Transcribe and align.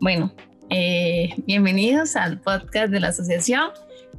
Bueno, 0.00 0.32
eh, 0.70 1.30
bienvenidos 1.44 2.14
al 2.14 2.40
podcast 2.40 2.92
de 2.92 3.00
la 3.00 3.08
asociación. 3.08 3.70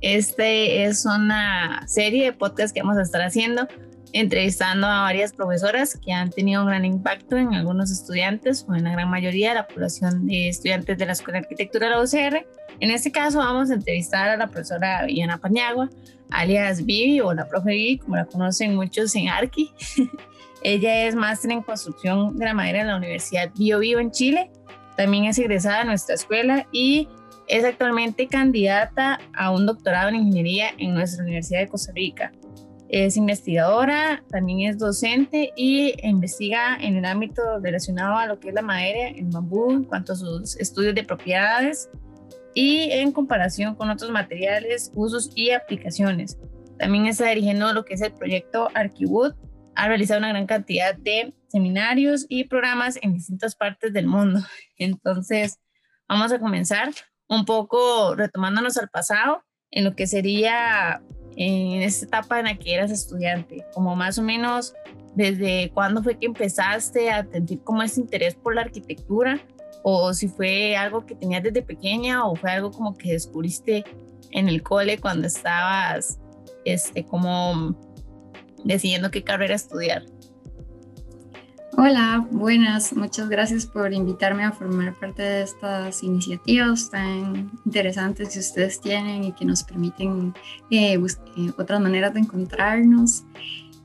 Este 0.02 0.84
es 0.84 1.06
una 1.06 1.88
serie 1.88 2.26
de 2.26 2.34
podcasts 2.34 2.74
que 2.74 2.82
vamos 2.82 2.98
a 2.98 3.02
estar 3.02 3.22
haciendo, 3.22 3.66
entrevistando 4.12 4.88
a 4.88 5.04
varias 5.04 5.32
profesoras 5.32 5.98
que 5.98 6.12
han 6.12 6.32
tenido 6.32 6.64
un 6.64 6.68
gran 6.68 6.84
impacto 6.84 7.38
en 7.38 7.54
algunos 7.54 7.92
estudiantes 7.92 8.66
o 8.68 8.76
en 8.76 8.84
la 8.84 8.92
gran 8.92 9.10
mayoría 9.10 9.50
de 9.50 9.56
la 9.56 9.68
población 9.68 10.28
de 10.28 10.50
estudiantes 10.50 10.98
de 10.98 11.06
la 11.06 11.14
Escuela 11.14 11.40
de 11.40 11.46
Arquitectura 11.46 11.88
de 11.88 11.96
la 11.96 12.02
UCR. 12.02 12.46
En 12.82 12.92
este 12.92 13.14
caso 13.14 13.38
vamos 13.38 13.72
a 13.72 13.76
entrevistar 13.76 14.28
a 14.28 14.36
la 14.36 14.48
profesora 14.48 15.06
Viviana 15.06 15.38
Pañagua, 15.38 15.90
alias 16.30 16.86
Vivi 16.86 17.22
o 17.22 17.34
la 17.34 17.48
profe 17.48 17.72
Vivi, 17.72 18.00
como 18.00 18.18
la 18.18 18.26
conocen 18.26 18.76
muchos 18.76 19.16
en 19.16 19.30
Arqui. 19.30 19.72
Ella 20.62 21.06
es 21.06 21.16
máster 21.16 21.52
en 21.52 21.62
construcción 21.62 22.38
de 22.38 22.44
la 22.44 22.54
madera 22.54 22.82
en 22.82 22.88
la 22.88 22.98
Universidad 22.98 23.50
Bio 23.56 23.80
en 23.82 24.12
Chile 24.12 24.52
también 25.00 25.24
es 25.24 25.40
egresada 25.40 25.80
de 25.80 25.86
nuestra 25.86 26.16
escuela 26.16 26.68
y 26.74 27.08
es 27.48 27.64
actualmente 27.64 28.28
candidata 28.28 29.22
a 29.34 29.50
un 29.50 29.66
doctorado 29.66 30.10
en 30.10 30.16
ingeniería 30.16 30.72
en 30.78 30.94
nuestra 30.94 31.24
Universidad 31.24 31.62
de 31.62 31.70
Costa 31.70 31.94
Rica. 31.96 32.34
Es 32.90 33.16
investigadora, 33.16 34.26
también 34.30 34.70
es 34.70 34.78
docente 34.78 35.54
y 35.56 35.94
investiga 36.06 36.76
en 36.82 36.98
el 36.98 37.06
ámbito 37.06 37.42
relacionado 37.62 38.18
a 38.18 38.26
lo 38.26 38.42
que 38.42 38.50
es 38.50 38.54
la 38.54 38.62
madera, 38.62 39.08
el 39.08 39.28
bambú, 39.28 39.72
en 39.72 39.86
cuanto 39.86 40.12
a 40.12 40.16
sus 40.18 40.58
estudios 40.58 40.94
de 40.94 41.06
propiedades 41.06 41.90
y 42.54 42.92
en 42.92 43.14
comparación 43.14 43.76
con 43.76 43.90
otros 43.90 44.12
materiales, 44.12 44.92
usos 44.96 45.32
y 45.34 45.52
aplicaciones. 45.52 46.38
También 46.78 47.06
está 47.06 47.30
dirigiendo 47.30 47.72
lo 47.72 47.86
que 47.86 47.94
es 47.94 48.02
el 48.02 48.12
proyecto 48.12 48.68
Archiwood. 48.74 49.34
Ha 49.76 49.88
realizado 49.88 50.20
una 50.20 50.28
gran 50.28 50.46
cantidad 50.46 50.94
de 50.94 51.34
seminarios 51.50 52.26
y 52.30 52.46
programas 52.46 52.98
en 53.02 53.14
distintas 53.14 53.56
partes 53.56 53.94
del 53.94 54.08
mundo. 54.08 54.40
Entonces, 54.78 55.60
vamos 56.08 56.32
a 56.32 56.40
comenzar 56.40 56.92
un 57.28 57.46
poco 57.46 58.16
retomándonos 58.16 58.78
al 58.78 58.90
pasado, 58.90 59.44
en 59.72 59.84
lo 59.84 59.96
que 59.96 60.08
sería 60.08 61.02
en 61.36 61.82
esta 61.82 62.06
etapa 62.06 62.40
en 62.40 62.46
la 62.46 62.58
que 62.58 62.74
eras 62.74 62.92
estudiante, 62.92 63.66
como 63.74 63.96
más 63.96 64.18
o 64.18 64.24
menos 64.24 64.74
desde 65.16 65.72
cuándo 65.74 66.04
fue 66.04 66.18
que 66.18 66.26
empezaste 66.26 67.12
a 67.12 67.26
sentir 67.26 67.62
como 67.64 67.84
ese 67.84 68.02
interés 68.02 68.36
por 68.36 68.56
la 68.56 68.62
arquitectura, 68.62 69.40
o 69.84 70.14
si 70.14 70.28
fue 70.28 70.76
algo 70.76 71.06
que 71.06 71.16
tenías 71.16 71.44
desde 71.44 71.62
pequeña, 71.62 72.26
o 72.26 72.36
fue 72.36 72.52
algo 72.52 72.72
como 72.72 72.98
que 72.98 73.14
descubriste 73.14 73.86
en 74.32 74.50
el 74.50 74.62
cole 74.62 74.98
cuando 75.00 75.28
estabas, 75.28 76.20
este, 76.66 77.06
como 77.06 77.76
decidiendo 78.64 79.12
qué 79.12 79.24
carrera 79.24 79.56
estudiar. 79.56 80.04
Hola, 81.82 82.28
buenas. 82.30 82.94
Muchas 82.94 83.30
gracias 83.30 83.66
por 83.66 83.94
invitarme 83.94 84.44
a 84.44 84.52
formar 84.52 85.00
parte 85.00 85.24
de 85.24 85.44
estas 85.44 86.04
iniciativas 86.04 86.90
tan 86.90 87.50
interesantes 87.66 88.34
que 88.34 88.40
ustedes 88.40 88.82
tienen 88.82 89.24
y 89.24 89.32
que 89.32 89.46
nos 89.46 89.64
permiten 89.64 90.34
eh, 90.70 90.96
eh, 90.96 91.52
otras 91.58 91.80
maneras 91.80 92.14
de 92.14 92.20
encontrarnos. 92.20 93.24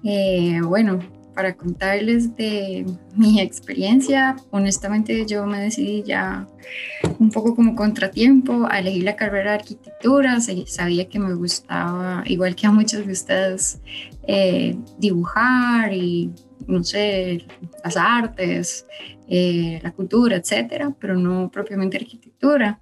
Eh, 0.02 0.60
bueno, 0.64 0.98
para 1.36 1.54
contarles 1.54 2.34
de 2.34 2.84
mi 3.14 3.40
experiencia, 3.40 4.34
honestamente 4.50 5.24
yo 5.24 5.46
me 5.46 5.60
decidí 5.60 6.02
ya 6.02 6.48
un 7.20 7.30
poco 7.30 7.54
como 7.54 7.76
contratiempo 7.76 8.66
a 8.68 8.80
elegir 8.80 9.04
la 9.04 9.14
carrera 9.14 9.52
de 9.52 9.58
arquitectura. 9.58 10.40
Sabía 10.40 11.08
que 11.08 11.20
me 11.20 11.32
gustaba, 11.34 12.24
igual 12.26 12.56
que 12.56 12.66
a 12.66 12.72
muchos 12.72 13.06
de 13.06 13.12
ustedes, 13.12 13.80
dibujar 14.98 15.92
y 15.92 16.32
no 16.66 16.82
sé, 16.84 17.46
las 17.82 17.96
artes, 17.96 18.86
eh, 19.28 19.80
la 19.82 19.92
cultura, 19.92 20.36
etcétera, 20.36 20.94
pero 20.98 21.16
no 21.16 21.50
propiamente 21.50 21.96
arquitectura. 21.96 22.80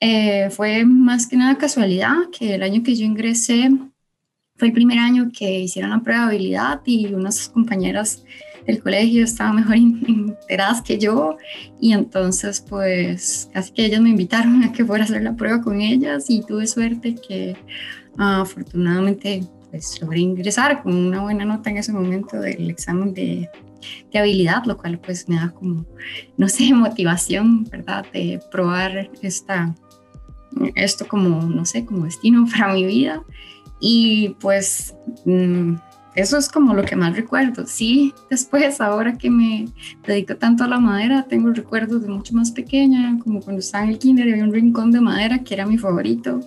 Eh, 0.00 0.50
fue 0.50 0.84
más 0.84 1.26
que 1.26 1.36
nada 1.36 1.56
casualidad 1.58 2.16
que 2.36 2.54
el 2.56 2.62
año 2.62 2.82
que 2.82 2.96
yo 2.96 3.04
ingresé 3.04 3.70
fue 4.56 4.68
el 4.68 4.74
primer 4.74 4.98
año 4.98 5.30
que 5.36 5.60
hicieron 5.60 5.90
la 5.90 6.00
prueba 6.00 6.32
y 6.84 7.06
unas 7.06 7.48
compañeras 7.48 8.24
del 8.66 8.82
colegio 8.82 9.24
estaban 9.24 9.56
mejor 9.56 9.76
enteradas 9.76 10.82
que 10.82 10.98
yo 10.98 11.36
y 11.80 11.92
entonces 11.92 12.60
pues 12.60 13.48
casi 13.52 13.72
que 13.72 13.86
ellas 13.86 14.00
me 14.00 14.10
invitaron 14.10 14.62
a 14.62 14.72
que 14.72 14.84
fuera 14.84 15.04
a 15.04 15.06
hacer 15.06 15.22
la 15.22 15.36
prueba 15.36 15.62
con 15.62 15.80
ellas 15.80 16.26
y 16.28 16.42
tuve 16.42 16.66
suerte 16.66 17.14
que 17.14 17.56
afortunadamente 18.18 19.44
pues 19.72 20.00
logré 20.02 20.20
ingresar 20.20 20.82
con 20.82 20.94
una 20.94 21.22
buena 21.22 21.46
nota 21.46 21.70
en 21.70 21.78
ese 21.78 21.94
momento 21.94 22.38
del 22.38 22.68
examen 22.68 23.14
de, 23.14 23.48
de 24.12 24.18
habilidad, 24.18 24.64
lo 24.66 24.76
cual 24.76 24.98
pues 24.98 25.30
me 25.30 25.36
da 25.36 25.50
como, 25.50 25.86
no 26.36 26.48
sé, 26.48 26.72
motivación, 26.74 27.64
¿verdad? 27.64 28.04
De 28.12 28.38
probar 28.50 29.10
esta, 29.22 29.74
esto 30.74 31.08
como, 31.08 31.42
no 31.42 31.64
sé, 31.64 31.86
como 31.86 32.04
destino 32.04 32.46
para 32.52 32.74
mi 32.74 32.84
vida. 32.84 33.24
Y 33.80 34.36
pues 34.40 34.94
mm, 35.24 35.74
eso 36.14 36.36
es 36.36 36.48
como 36.48 36.74
lo 36.74 36.84
que 36.84 36.94
más 36.94 37.16
recuerdo. 37.16 37.66
Sí, 37.66 38.12
después, 38.28 38.80
ahora 38.80 39.16
que 39.16 39.30
me 39.30 39.66
dedico 40.06 40.36
tanto 40.36 40.64
a 40.64 40.68
la 40.68 40.78
madera, 40.78 41.26
tengo 41.28 41.50
recuerdos 41.50 42.02
de 42.02 42.08
mucho 42.08 42.34
más 42.34 42.50
pequeña, 42.50 43.18
como 43.22 43.40
cuando 43.40 43.60
estaba 43.60 43.84
en 43.84 43.90
el 43.90 43.98
kinder 43.98 44.30
había 44.30 44.44
un 44.44 44.52
rincón 44.52 44.90
de 44.90 45.00
madera 45.00 45.38
que 45.38 45.54
era 45.54 45.64
mi 45.64 45.78
favorito. 45.78 46.40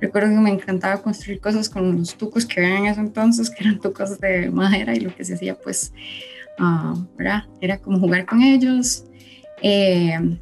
Recuerdo 0.00 0.30
que 0.30 0.40
me 0.40 0.50
encantaba 0.50 1.00
construir 1.02 1.40
cosas 1.40 1.70
con 1.70 1.96
los 1.96 2.16
tucos 2.16 2.44
que 2.44 2.60
había 2.60 2.78
en 2.78 2.86
ese 2.86 3.00
entonces, 3.00 3.48
que 3.48 3.64
eran 3.64 3.80
tucos 3.80 4.20
de 4.20 4.50
madera 4.50 4.94
y 4.94 5.00
lo 5.00 5.14
que 5.14 5.24
se 5.24 5.34
hacía 5.34 5.54
pues, 5.54 5.92
uh, 6.58 7.02
Era 7.60 7.78
como 7.78 7.98
jugar 7.98 8.26
con 8.26 8.42
ellos. 8.42 9.04
Eh, 9.62 10.38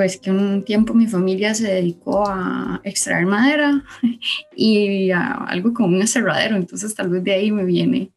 pues 0.00 0.18
que 0.18 0.30
un 0.30 0.64
tiempo 0.64 0.94
mi 0.94 1.06
familia 1.06 1.52
se 1.52 1.70
dedicó 1.70 2.26
a 2.26 2.80
extraer 2.84 3.26
madera 3.26 3.84
y 4.56 5.10
a 5.10 5.32
algo 5.32 5.74
como 5.74 5.88
un 5.88 6.00
aserradero, 6.00 6.56
entonces 6.56 6.94
tal 6.94 7.10
vez 7.10 7.22
de 7.22 7.34
ahí 7.34 7.52
me 7.52 7.66
viene, 7.66 8.10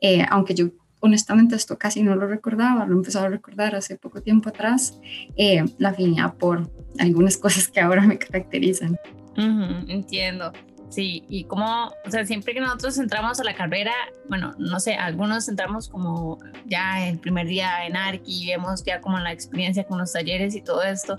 eh, 0.00 0.24
aunque 0.30 0.54
yo 0.54 0.70
honestamente 1.00 1.54
esto 1.54 1.76
casi 1.76 2.02
no 2.02 2.16
lo 2.16 2.26
recordaba, 2.26 2.86
lo 2.86 2.94
he 2.94 2.96
empezado 2.96 3.26
a 3.26 3.28
recordar 3.28 3.74
hace 3.74 3.96
poco 3.96 4.22
tiempo 4.22 4.48
atrás, 4.48 4.98
eh, 5.36 5.62
la 5.76 5.90
afinidad 5.90 6.36
por 6.36 6.70
algunas 6.98 7.36
cosas 7.44 7.68
que 7.68 7.80
ahora 7.80 8.00
me 8.00 8.16
caracterizan. 8.16 8.96
entiendo. 9.36 10.54
Sí, 10.88 11.24
y 11.28 11.44
como, 11.44 11.92
o 12.04 12.10
sea, 12.10 12.24
siempre 12.24 12.54
que 12.54 12.60
nosotros 12.60 12.96
entramos 12.98 13.40
a 13.40 13.44
la 13.44 13.54
carrera, 13.54 13.92
bueno, 14.28 14.54
no 14.58 14.78
sé, 14.78 14.94
algunos 14.94 15.48
entramos 15.48 15.88
como 15.88 16.38
ya 16.66 17.08
el 17.08 17.18
primer 17.18 17.48
día 17.48 17.86
en 17.86 17.96
Arqui, 17.96 18.46
vemos 18.46 18.84
ya 18.84 19.00
como 19.00 19.18
la 19.18 19.32
experiencia 19.32 19.84
con 19.84 19.98
los 19.98 20.12
talleres 20.12 20.54
y 20.54 20.62
todo 20.62 20.82
esto, 20.82 21.18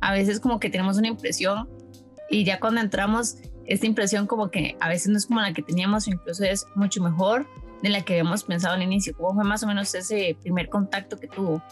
a 0.00 0.12
veces 0.12 0.40
como 0.40 0.58
que 0.58 0.68
tenemos 0.68 0.98
una 0.98 1.08
impresión 1.08 1.68
y 2.28 2.44
ya 2.44 2.58
cuando 2.58 2.80
entramos, 2.80 3.36
esta 3.66 3.86
impresión 3.86 4.26
como 4.26 4.50
que 4.50 4.76
a 4.80 4.88
veces 4.88 5.08
no 5.08 5.16
es 5.16 5.26
como 5.26 5.40
la 5.40 5.52
que 5.52 5.62
teníamos, 5.62 6.08
incluso 6.08 6.44
es 6.44 6.66
mucho 6.74 7.02
mejor 7.02 7.46
de 7.82 7.90
la 7.90 8.02
que 8.02 8.14
habíamos 8.14 8.44
pensado 8.44 8.74
al 8.74 8.82
inicio. 8.82 9.14
¿Cómo 9.16 9.34
fue 9.34 9.44
más 9.44 9.62
o 9.62 9.66
menos 9.66 9.94
ese 9.94 10.36
primer 10.42 10.68
contacto 10.68 11.18
que 11.18 11.28
tuvo? 11.28 11.62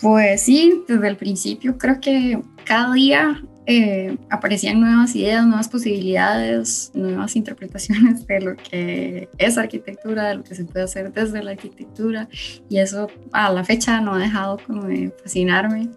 Pues 0.00 0.42
sí, 0.42 0.82
desde 0.88 1.08
el 1.08 1.16
principio 1.16 1.76
creo 1.76 2.00
que 2.00 2.42
cada 2.64 2.94
día 2.94 3.42
eh, 3.72 4.18
aparecían 4.30 4.80
nuevas 4.80 5.14
ideas, 5.14 5.46
nuevas 5.46 5.68
posibilidades, 5.68 6.90
nuevas 6.92 7.36
interpretaciones 7.36 8.26
de 8.26 8.40
lo 8.40 8.56
que 8.56 9.28
es 9.38 9.58
arquitectura, 9.58 10.30
de 10.30 10.34
lo 10.34 10.42
que 10.42 10.56
se 10.56 10.64
puede 10.64 10.86
hacer 10.86 11.12
desde 11.12 11.40
la 11.40 11.52
arquitectura 11.52 12.28
y 12.68 12.78
eso 12.78 13.06
a 13.30 13.52
la 13.52 13.62
fecha 13.62 14.00
no 14.00 14.14
ha 14.14 14.18
dejado 14.18 14.58
como 14.66 14.86
de 14.86 15.14
fascinarme. 15.22 15.88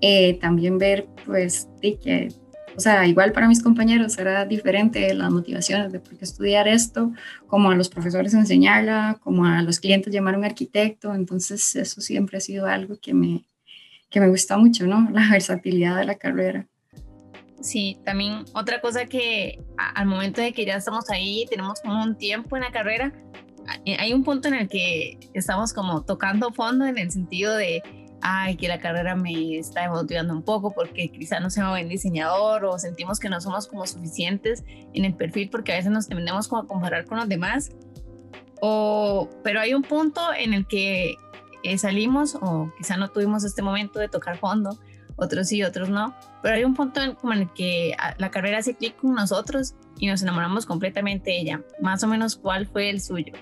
Eh, 0.00 0.40
también 0.40 0.76
ver 0.78 1.06
pues 1.24 1.68
de 1.80 2.00
que, 2.00 2.32
o 2.76 2.80
sea, 2.80 3.06
igual 3.06 3.30
para 3.30 3.46
mis 3.46 3.62
compañeros 3.62 4.18
era 4.18 4.44
diferente 4.44 5.14
las 5.14 5.30
motivaciones 5.30 5.92
de 5.92 6.00
por 6.00 6.16
qué 6.16 6.24
estudiar 6.24 6.66
esto, 6.66 7.12
como 7.46 7.70
a 7.70 7.76
los 7.76 7.88
profesores 7.88 8.34
enseñarla, 8.34 9.20
como 9.22 9.44
a 9.44 9.62
los 9.62 9.78
clientes 9.78 10.12
llamar 10.12 10.36
un 10.36 10.44
arquitecto, 10.44 11.14
entonces 11.14 11.76
eso 11.76 12.00
siempre 12.00 12.38
ha 12.38 12.40
sido 12.40 12.66
algo 12.66 12.98
que 13.00 13.14
me, 13.14 13.44
que 14.08 14.18
me 14.18 14.28
gusta 14.28 14.56
mucho, 14.56 14.84
¿no? 14.88 15.08
La 15.12 15.30
versatilidad 15.30 15.96
de 15.96 16.06
la 16.06 16.16
carrera. 16.16 16.66
Sí, 17.60 17.98
también 18.04 18.44
otra 18.54 18.80
cosa 18.80 19.04
que 19.06 19.62
al 19.76 20.06
momento 20.06 20.40
de 20.40 20.52
que 20.52 20.64
ya 20.64 20.76
estamos 20.76 21.10
ahí, 21.10 21.46
tenemos 21.50 21.80
como 21.80 22.02
un 22.02 22.16
tiempo 22.16 22.56
en 22.56 22.62
la 22.62 22.72
carrera, 22.72 23.12
hay 23.98 24.12
un 24.12 24.24
punto 24.24 24.48
en 24.48 24.54
el 24.54 24.68
que 24.68 25.18
estamos 25.34 25.72
como 25.72 26.02
tocando 26.02 26.52
fondo 26.52 26.86
en 26.86 26.98
el 26.98 27.10
sentido 27.10 27.54
de, 27.54 27.82
ay, 28.22 28.56
que 28.56 28.68
la 28.68 28.78
carrera 28.78 29.14
me 29.14 29.58
está 29.58 29.88
motivando 29.90 30.32
un 30.32 30.42
poco 30.42 30.72
porque 30.72 31.10
quizá 31.10 31.38
no 31.40 31.50
sea 31.50 31.64
un 31.64 31.70
buen 31.70 31.88
diseñador 31.88 32.64
o 32.64 32.78
sentimos 32.78 33.20
que 33.20 33.28
no 33.28 33.40
somos 33.40 33.66
como 33.66 33.86
suficientes 33.86 34.64
en 34.94 35.04
el 35.04 35.14
perfil 35.14 35.50
porque 35.50 35.72
a 35.72 35.76
veces 35.76 35.90
nos 35.90 36.08
tendemos 36.08 36.48
como 36.48 36.62
a 36.62 36.66
comparar 36.66 37.04
con 37.04 37.18
los 37.18 37.28
demás. 37.28 37.70
O, 38.62 39.28
pero 39.42 39.60
hay 39.60 39.72
un 39.74 39.82
punto 39.82 40.20
en 40.34 40.52
el 40.54 40.66
que 40.66 41.14
eh, 41.62 41.78
salimos 41.78 42.36
o 42.40 42.72
quizá 42.76 42.96
no 42.96 43.08
tuvimos 43.08 43.44
este 43.44 43.62
momento 43.62 43.98
de 43.98 44.08
tocar 44.08 44.38
fondo 44.38 44.78
otros 45.20 45.48
sí, 45.48 45.62
otros 45.62 45.88
no, 45.88 46.14
pero 46.42 46.56
hay 46.56 46.64
un 46.64 46.74
punto 46.74 47.00
en, 47.00 47.14
como 47.14 47.32
en 47.32 47.40
el 47.40 47.52
que 47.52 47.94
ah, 47.98 48.14
la 48.18 48.30
carrera 48.30 48.58
hace 48.58 48.74
clic 48.74 48.96
con 48.96 49.14
nosotros 49.14 49.74
y 49.98 50.06
nos 50.06 50.22
enamoramos 50.22 50.66
completamente 50.66 51.30
de 51.30 51.40
ella. 51.40 51.62
Más 51.80 52.02
o 52.02 52.08
menos, 52.08 52.36
¿cuál 52.36 52.66
fue 52.66 52.90
el 52.90 53.00
suyo? 53.00 53.32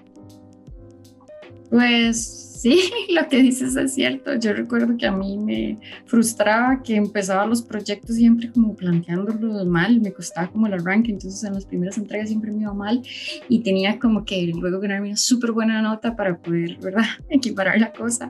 Pues 1.70 2.48
Sí, 2.58 2.90
lo 3.14 3.28
que 3.28 3.40
dices 3.40 3.76
es 3.76 3.94
cierto. 3.94 4.34
Yo 4.34 4.52
recuerdo 4.52 4.96
que 4.96 5.06
a 5.06 5.12
mí 5.12 5.38
me 5.38 5.78
frustraba 6.06 6.82
que 6.82 6.96
empezaba 6.96 7.46
los 7.46 7.62
proyectos 7.62 8.16
siempre 8.16 8.50
como 8.50 8.74
planteándolos 8.74 9.64
mal, 9.64 10.00
me 10.00 10.12
costaba 10.12 10.50
como 10.50 10.66
el 10.66 10.74
arranque, 10.74 11.12
entonces 11.12 11.44
en 11.44 11.54
las 11.54 11.66
primeras 11.66 11.98
entregas 11.98 12.28
siempre 12.28 12.50
me 12.50 12.62
iba 12.62 12.74
mal 12.74 13.00
y 13.48 13.60
tenía 13.60 14.00
como 14.00 14.24
que 14.24 14.50
luego 14.52 14.80
ganarme 14.80 15.08
una 15.08 15.16
súper 15.16 15.52
buena 15.52 15.80
nota 15.82 16.16
para 16.16 16.36
poder, 16.36 16.78
¿verdad?, 16.78 17.04
equiparar 17.30 17.78
la 17.78 17.92
cosa. 17.92 18.28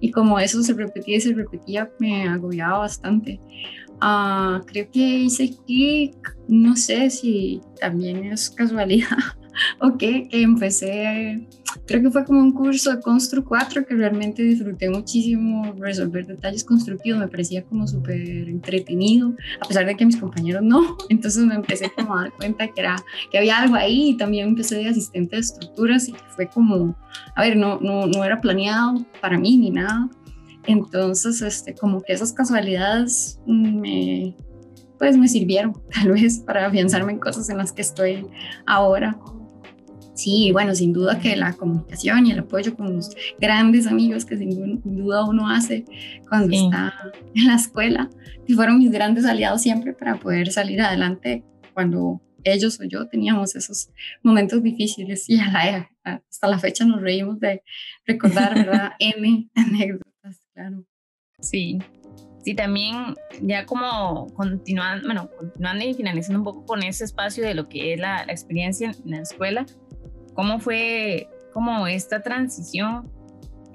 Y 0.00 0.10
como 0.10 0.40
eso 0.40 0.60
se 0.64 0.72
repetía 0.74 1.18
y 1.18 1.20
se 1.20 1.32
repetía, 1.32 1.88
me 2.00 2.26
agobiaba 2.28 2.78
bastante. 2.78 3.38
Uh, 4.02 4.64
creo 4.66 4.90
que 4.90 5.20
hice 5.20 5.54
clic, 5.66 6.16
no 6.48 6.74
sé 6.74 7.10
si 7.10 7.60
también 7.80 8.24
es 8.24 8.50
casualidad 8.50 9.18
o 9.80 9.96
qué, 9.96 10.28
que 10.28 10.42
empecé 10.42 11.46
creo 11.86 12.02
que 12.02 12.10
fue 12.10 12.24
como 12.24 12.40
un 12.40 12.52
curso 12.52 12.94
de 12.94 13.00
Constru 13.00 13.44
4 13.44 13.86
que 13.86 13.94
realmente 13.94 14.42
disfruté 14.42 14.88
muchísimo 14.90 15.74
resolver 15.78 16.26
detalles 16.26 16.64
constructivos, 16.64 17.20
me 17.20 17.28
parecía 17.28 17.62
como 17.64 17.86
súper 17.86 18.48
entretenido, 18.48 19.34
a 19.60 19.66
pesar 19.66 19.86
de 19.86 19.96
que 19.96 20.06
mis 20.06 20.16
compañeros 20.16 20.62
no, 20.62 20.96
entonces 21.08 21.44
me 21.44 21.54
empecé 21.54 21.90
como 21.90 22.14
a 22.16 22.22
dar 22.22 22.32
cuenta 22.32 22.68
que, 22.68 22.80
era, 22.80 22.96
que 23.30 23.38
había 23.38 23.58
algo 23.58 23.74
ahí 23.74 24.10
y 24.10 24.16
también 24.16 24.48
empecé 24.48 24.76
de 24.76 24.88
asistente 24.88 25.36
de 25.36 25.40
estructuras 25.40 26.08
y 26.08 26.14
fue 26.36 26.48
como, 26.48 26.96
a 27.34 27.42
ver, 27.42 27.56
no, 27.56 27.78
no, 27.80 28.06
no 28.06 28.24
era 28.24 28.40
planeado 28.40 29.04
para 29.20 29.38
mí 29.38 29.56
ni 29.56 29.70
nada, 29.70 30.08
entonces 30.66 31.42
este, 31.42 31.74
como 31.74 32.02
que 32.02 32.12
esas 32.12 32.32
casualidades 32.32 33.40
me, 33.46 34.34
pues 34.98 35.16
me 35.16 35.28
sirvieron 35.28 35.74
tal 35.92 36.12
vez 36.12 36.40
para 36.40 36.66
afianzarme 36.66 37.12
en 37.12 37.18
cosas 37.18 37.48
en 37.50 37.58
las 37.58 37.72
que 37.72 37.82
estoy 37.82 38.26
ahora. 38.66 39.18
Sí, 40.18 40.50
bueno, 40.50 40.74
sin 40.74 40.92
duda 40.92 41.20
que 41.20 41.36
la 41.36 41.52
comunicación 41.52 42.26
y 42.26 42.32
el 42.32 42.40
apoyo 42.40 42.74
con 42.74 42.96
los 42.96 43.14
grandes 43.38 43.86
amigos 43.86 44.24
que 44.24 44.36
sin 44.36 44.82
duda 44.82 45.24
uno 45.24 45.48
hace 45.48 45.84
cuando 46.28 46.56
está 46.56 46.92
en 47.36 47.46
la 47.46 47.54
escuela, 47.54 48.10
y 48.44 48.54
fueron 48.54 48.80
mis 48.80 48.90
grandes 48.90 49.24
aliados 49.24 49.62
siempre 49.62 49.92
para 49.92 50.16
poder 50.16 50.50
salir 50.50 50.80
adelante 50.80 51.44
cuando 51.72 52.20
ellos 52.42 52.80
o 52.80 52.84
yo 52.84 53.06
teníamos 53.06 53.54
esos 53.54 53.90
momentos 54.24 54.60
difíciles 54.60 55.30
y 55.30 55.38
hasta 55.38 56.48
la 56.48 56.58
fecha 56.58 56.84
nos 56.84 57.00
reímos 57.00 57.38
de 57.38 57.62
recordar, 58.04 58.56
¿verdad? 58.56 58.94
M 58.98 59.48
anécdotas, 59.54 60.40
claro. 60.52 60.84
Sí, 61.38 61.78
sí, 62.42 62.54
también 62.54 63.14
ya 63.40 63.66
como 63.66 64.26
continuando, 64.34 65.06
bueno, 65.06 65.30
continuando 65.38 65.84
y 65.84 65.94
finalizando 65.94 66.40
un 66.40 66.44
poco 66.44 66.66
con 66.66 66.82
ese 66.82 67.04
espacio 67.04 67.44
de 67.44 67.54
lo 67.54 67.68
que 67.68 67.94
es 67.94 68.00
la, 68.00 68.26
la 68.26 68.32
experiencia 68.32 68.90
en 69.04 69.12
la 69.12 69.20
escuela, 69.20 69.64
¿Cómo 70.38 70.60
fue 70.60 71.28
como 71.52 71.88
esta 71.88 72.22
transición 72.22 73.10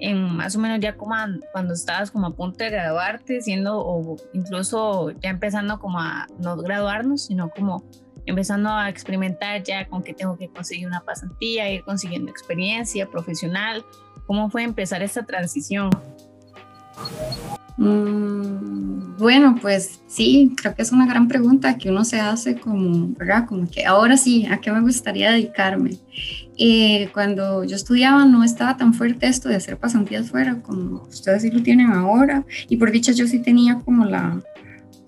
en 0.00 0.34
más 0.34 0.56
o 0.56 0.58
menos 0.58 0.80
ya 0.80 0.96
como 0.96 1.14
cuando 1.52 1.74
estabas 1.74 2.10
como 2.10 2.28
a 2.28 2.34
punto 2.34 2.64
de 2.64 2.70
graduarte, 2.70 3.42
siendo 3.42 3.78
o 3.78 4.16
incluso 4.32 5.10
ya 5.10 5.28
empezando 5.28 5.78
como 5.78 6.00
a 6.00 6.26
no 6.38 6.56
graduarnos, 6.56 7.26
sino 7.26 7.50
como 7.50 7.84
empezando 8.24 8.70
a 8.70 8.88
experimentar 8.88 9.62
ya 9.62 9.86
con 9.86 10.02
que 10.02 10.14
tengo 10.14 10.38
que 10.38 10.48
conseguir 10.48 10.86
una 10.86 11.00
pasantía, 11.00 11.70
ir 11.70 11.84
consiguiendo 11.84 12.30
experiencia 12.30 13.10
profesional. 13.10 13.84
¿Cómo 14.26 14.48
fue 14.48 14.62
empezar 14.62 15.02
esta 15.02 15.22
transición? 15.26 15.90
Mm, 17.76 19.18
bueno, 19.18 19.58
pues 19.60 20.00
sí, 20.06 20.54
creo 20.56 20.74
que 20.74 20.80
es 20.80 20.92
una 20.92 21.06
gran 21.06 21.28
pregunta 21.28 21.76
que 21.76 21.90
uno 21.90 22.04
se 22.04 22.20
hace 22.20 22.58
como, 22.58 23.08
¿verdad? 23.18 23.46
Como 23.46 23.68
que 23.70 23.84
ahora 23.84 24.16
sí, 24.16 24.46
¿a 24.46 24.58
qué 24.62 24.72
me 24.72 24.80
gustaría 24.80 25.32
dedicarme? 25.32 25.98
Eh, 26.56 27.08
cuando 27.12 27.64
yo 27.64 27.74
estudiaba 27.74 28.24
no 28.24 28.44
estaba 28.44 28.76
tan 28.76 28.94
fuerte 28.94 29.26
esto 29.26 29.48
de 29.48 29.56
hacer 29.56 29.76
pasantías 29.76 30.30
fuera 30.30 30.60
como 30.62 31.02
ustedes 31.02 31.42
sí 31.42 31.50
lo 31.50 31.62
tienen 31.62 31.90
ahora. 31.90 32.44
Y 32.68 32.76
por 32.76 32.90
dicha 32.90 33.12
yo 33.12 33.26
sí 33.26 33.40
tenía 33.40 33.80
como 33.80 34.04
la, 34.04 34.40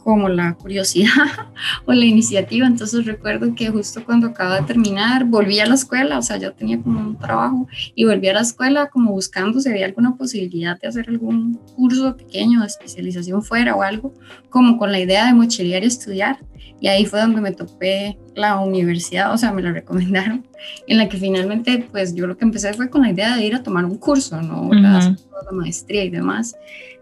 como 0.06 0.28
la 0.28 0.54
curiosidad 0.54 1.10
o 1.84 1.92
la 1.92 2.04
iniciativa. 2.04 2.64
Entonces 2.64 3.04
recuerdo 3.06 3.56
que 3.56 3.70
justo 3.70 4.04
cuando 4.04 4.28
acaba 4.28 4.60
de 4.60 4.64
terminar, 4.64 5.24
volví 5.24 5.58
a 5.58 5.66
la 5.66 5.74
escuela, 5.74 6.16
o 6.16 6.22
sea, 6.22 6.36
yo 6.36 6.52
tenía 6.52 6.80
como 6.80 7.00
un 7.00 7.18
trabajo 7.18 7.66
y 7.96 8.04
volví 8.04 8.28
a 8.28 8.34
la 8.34 8.42
escuela 8.42 8.86
como 8.86 9.10
buscando 9.10 9.58
si 9.58 9.68
había 9.68 9.84
alguna 9.84 10.14
posibilidad 10.14 10.78
de 10.78 10.86
hacer 10.86 11.06
algún 11.08 11.54
curso 11.74 12.16
pequeño 12.16 12.60
de 12.60 12.66
especialización 12.68 13.42
fuera 13.42 13.74
o 13.74 13.82
algo, 13.82 14.14
como 14.48 14.78
con 14.78 14.92
la 14.92 15.00
idea 15.00 15.26
de 15.26 15.34
mochilear 15.34 15.82
y 15.82 15.88
estudiar. 15.88 16.38
Y 16.78 16.86
ahí 16.86 17.04
fue 17.04 17.20
donde 17.20 17.40
me 17.40 17.50
topé 17.50 18.16
la 18.36 18.60
universidad, 18.60 19.32
o 19.32 19.38
sea, 19.38 19.52
me 19.52 19.62
la 19.62 19.72
recomendaron, 19.72 20.46
en 20.86 20.98
la 20.98 21.08
que 21.08 21.16
finalmente, 21.16 21.88
pues 21.90 22.14
yo 22.14 22.28
lo 22.28 22.36
que 22.36 22.44
empecé 22.44 22.72
fue 22.74 22.90
con 22.90 23.02
la 23.02 23.10
idea 23.10 23.34
de 23.34 23.44
ir 23.44 23.56
a 23.56 23.62
tomar 23.64 23.84
un 23.84 23.98
curso, 23.98 24.40
¿no? 24.40 24.70
la 24.72 25.52
maestría 25.52 26.04
y 26.04 26.10
demás. 26.10 26.54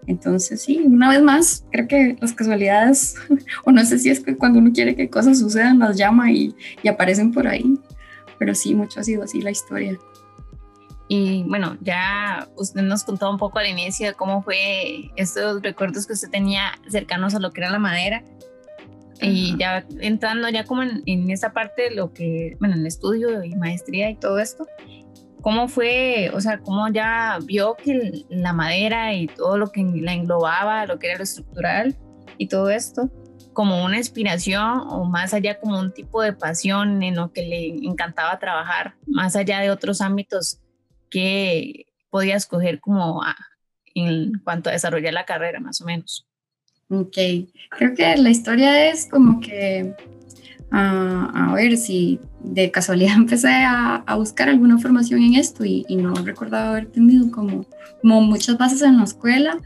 Entonces, 0.07 0.63
sí, 0.63 0.83
una 0.85 1.09
vez 1.09 1.23
más, 1.23 1.65
creo 1.73 1.89
que 1.89 2.17
las 2.21 2.33
casualidades, 2.33 3.17
o 3.65 3.73
no 3.73 3.85
sé 3.85 3.99
si 3.99 4.11
es 4.11 4.21
que 4.21 4.37
cuando 4.37 4.59
uno 4.59 4.73
quiere 4.73 4.95
que 4.95 5.09
cosas 5.09 5.39
sucedan, 5.39 5.79
las 5.79 5.97
llama 5.97 6.31
y, 6.31 6.55
y 6.83 6.89
aparecen 6.89 7.33
por 7.33 7.47
ahí, 7.47 7.79
pero 8.39 8.55
sí, 8.55 8.75
mucho 8.75 9.01
ha 9.01 9.05
sido 9.05 9.23
así 9.23 9.41
la 9.41 9.51
historia. 9.51 9.99
Y 11.09 11.43
bueno, 11.45 11.77
ya 11.81 12.49
usted 12.57 12.83
nos 12.83 13.05
contó 13.05 13.31
un 13.31 13.39
poco 13.39 13.59
al 13.59 13.69
inicio 13.69 14.07
de 14.09 14.15
cómo 14.15 14.43
fue 14.43 15.11
estos 15.17 15.63
recuerdos 15.63 16.07
que 16.07 16.15
usted 16.15 16.31
tenía 16.31 16.73
cercanos 16.89 17.35
a 17.35 17.41
lo 17.41 17.53
que 17.53 17.61
era 17.61 17.71
la 17.71 17.79
madera. 17.79 18.23
Y 19.21 19.57
ya 19.59 19.87
entrando 20.01 20.49
ya 20.49 20.65
como 20.65 20.83
en, 20.83 21.03
en 21.07 21.31
esa 21.31 21.53
parte 21.53 21.83
de 21.83 21.95
lo 21.95 22.13
que, 22.13 22.57
bueno, 22.59 22.75
en 22.75 22.81
el 22.81 22.87
estudio 22.87 23.43
y 23.45 23.55
maestría 23.55 24.11
y 24.11 24.17
todo 24.17 24.39
esto, 24.39 24.67
¿Cómo 25.45 25.69
fue, 25.69 26.31
o 26.33 26.41
sea, 26.41 26.61
cómo 26.61 26.89
ya 26.89 27.39
vio 27.45 27.77
que 27.77 28.25
la 28.31 28.55
madera 28.55 29.13
y 29.13 29.27
todo 29.27 29.59
lo 29.59 29.71
que 29.71 29.83
la 29.83 30.15
englobaba, 30.15 30.87
lo 30.87 30.99
que 30.99 31.09
era 31.09 31.19
lo 31.19 31.25
estructural 31.25 31.95
y 32.39 32.49
todo 32.49 32.71
esto, 32.71 33.11
como 33.53 33.85
una 33.85 33.99
inspiración 33.99 34.81
o 34.89 35.05
más 35.05 35.35
allá 35.35 35.61
como 35.61 35.79
un 35.79 35.93
tipo 35.93 36.23
de 36.23 36.33
pasión 36.33 37.03
en 37.03 37.17
lo 37.17 37.31
que 37.31 37.43
le 37.43 37.67
encantaba 37.87 38.39
trabajar, 38.39 38.95
más 39.07 39.37
allá 39.37 39.61
de 39.61 39.71
otros 39.71 40.01
ámbitos 40.01 40.61
que 41.11 41.89
podía 42.09 42.37
escoger 42.37 42.81
como 42.81 43.21
en 43.95 44.39
cuanto 44.45 44.71
a 44.71 44.73
desarrollar 44.73 45.13
la 45.13 45.27
carrera, 45.27 45.61
más 45.61 45.79
o 45.83 45.85
menos? 45.85 46.27
Ok, 46.89 47.19
creo 47.69 47.95
que 47.95 48.17
la 48.17 48.31
historia 48.31 48.89
es 48.89 49.07
como 49.11 49.41
que 49.41 49.95
a, 50.71 51.53
ver 51.55 51.77
si 51.77 52.21
de 52.43 52.71
casualidad 52.71 53.15
empecé 53.17 53.53
a, 53.53 54.05
buscar 54.17 54.49
alguna 54.49 54.79
formación 54.79 55.23
en 55.23 55.35
esto 55.35 55.65
y, 55.65 55.85
no 55.97 56.15
recordaba 56.15 56.71
haber 56.71 56.87
tenido 56.87 57.31
como, 57.31 57.65
como 58.01 58.21
muchas 58.21 58.59
bases 58.59 58.83
en 58.83 58.99
la 58.99 59.05
escuela. 59.05 59.59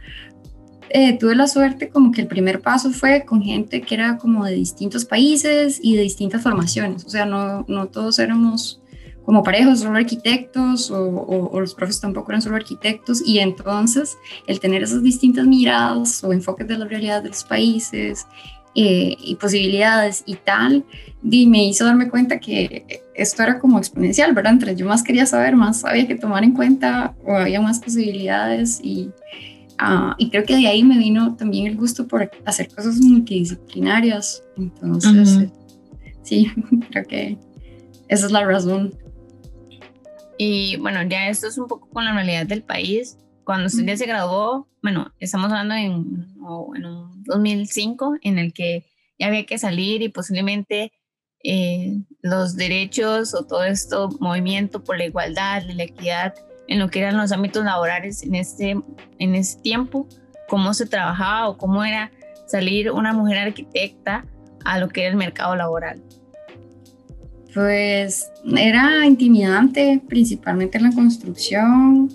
Eh, 0.90 1.18
tuve 1.18 1.34
la 1.34 1.46
suerte 1.46 1.90
como 1.90 2.12
que 2.12 2.22
el 2.22 2.28
primer 2.28 2.62
paso 2.62 2.90
fue 2.90 3.26
con 3.26 3.42
gente 3.42 3.82
que 3.82 3.94
era 3.94 4.16
como 4.16 4.46
de 4.46 4.54
distintos 4.54 5.04
países 5.04 5.78
y 5.82 5.96
de 5.96 6.02
distintas 6.02 6.42
formaciones, 6.42 7.04
o 7.04 7.10
sea, 7.10 7.26
no, 7.26 7.66
no 7.68 7.88
todos 7.88 8.18
éramos 8.18 8.80
como 9.28 9.42
parejos, 9.42 9.80
solo 9.80 9.98
arquitectos 9.98 10.90
o, 10.90 11.26
o, 11.52 11.60
los 11.60 11.74
profes 11.74 12.00
tampoco 12.00 12.30
eran 12.30 12.40
solo 12.40 12.56
arquitectos 12.56 13.20
y 13.22 13.40
entonces 13.40 14.16
el 14.46 14.58
tener 14.58 14.82
esas 14.82 15.02
distintas 15.02 15.46
miradas 15.46 16.24
o 16.24 16.32
enfoques 16.32 16.66
de 16.66 16.78
la 16.78 16.86
realidad 16.86 17.22
de 17.22 17.28
los 17.28 17.44
países 17.44 18.26
eh, 18.80 19.16
y 19.20 19.34
posibilidades 19.34 20.22
y 20.24 20.36
tal, 20.36 20.84
y 21.28 21.48
me 21.48 21.66
hizo 21.66 21.84
darme 21.84 22.08
cuenta 22.08 22.38
que 22.38 23.02
esto 23.12 23.42
era 23.42 23.58
como 23.58 23.76
exponencial, 23.76 24.32
¿verdad? 24.34 24.52
Entre 24.52 24.76
yo 24.76 24.86
más 24.86 25.02
quería 25.02 25.26
saber, 25.26 25.56
más 25.56 25.84
había 25.84 26.06
que 26.06 26.14
tomar 26.14 26.44
en 26.44 26.52
cuenta 26.52 27.16
o 27.24 27.34
había 27.34 27.60
más 27.60 27.80
posibilidades 27.80 28.78
y, 28.80 29.10
uh, 29.82 30.14
y 30.16 30.30
creo 30.30 30.44
que 30.44 30.54
de 30.54 30.68
ahí 30.68 30.84
me 30.84 30.96
vino 30.96 31.34
también 31.34 31.66
el 31.66 31.76
gusto 31.76 32.06
por 32.06 32.30
hacer 32.44 32.68
cosas 32.68 33.00
multidisciplinarias. 33.00 34.44
Entonces, 34.56 35.48
sí, 36.22 36.52
creo 36.92 37.04
que 37.04 37.36
esa 38.06 38.26
es 38.26 38.30
la 38.30 38.44
razón. 38.44 38.94
Y 40.38 40.76
bueno, 40.76 41.02
ya 41.02 41.28
esto 41.28 41.48
es 41.48 41.58
un 41.58 41.66
poco 41.66 41.88
con 41.88 42.04
la 42.04 42.12
realidad 42.12 42.46
del 42.46 42.62
país 42.62 43.18
cuando 43.48 43.68
usted 43.68 43.86
ya 43.86 43.96
se 43.96 44.04
graduó, 44.04 44.68
bueno, 44.82 45.10
estamos 45.20 45.46
hablando 45.46 45.74
en, 45.74 46.26
en 46.76 46.84
un 46.84 47.24
2005, 47.24 48.16
en 48.20 48.38
el 48.38 48.52
que 48.52 48.84
ya 49.18 49.28
había 49.28 49.46
que 49.46 49.56
salir 49.56 50.02
y 50.02 50.10
posiblemente 50.10 50.92
eh, 51.42 51.96
los 52.20 52.56
derechos 52.56 53.32
o 53.32 53.46
todo 53.46 53.64
esto, 53.64 54.10
movimiento 54.20 54.84
por 54.84 54.98
la 54.98 55.06
igualdad, 55.06 55.62
la 55.62 55.84
equidad, 55.84 56.34
en 56.66 56.78
lo 56.78 56.90
que 56.90 57.00
eran 57.00 57.16
los 57.16 57.32
ámbitos 57.32 57.64
laborales 57.64 58.22
en 58.22 58.34
este, 58.34 58.76
en 59.18 59.34
ese 59.34 59.58
tiempo, 59.62 60.06
cómo 60.46 60.74
se 60.74 60.84
trabajaba 60.84 61.48
o 61.48 61.56
cómo 61.56 61.82
era 61.84 62.12
salir 62.48 62.90
una 62.90 63.14
mujer 63.14 63.38
arquitecta 63.38 64.26
a 64.66 64.78
lo 64.78 64.90
que 64.90 65.04
era 65.04 65.10
el 65.12 65.16
mercado 65.16 65.56
laboral. 65.56 66.02
Pues 67.54 68.30
era 68.58 69.06
intimidante, 69.06 70.02
principalmente 70.06 70.76
en 70.76 70.84
la 70.84 70.92
construcción, 70.92 72.10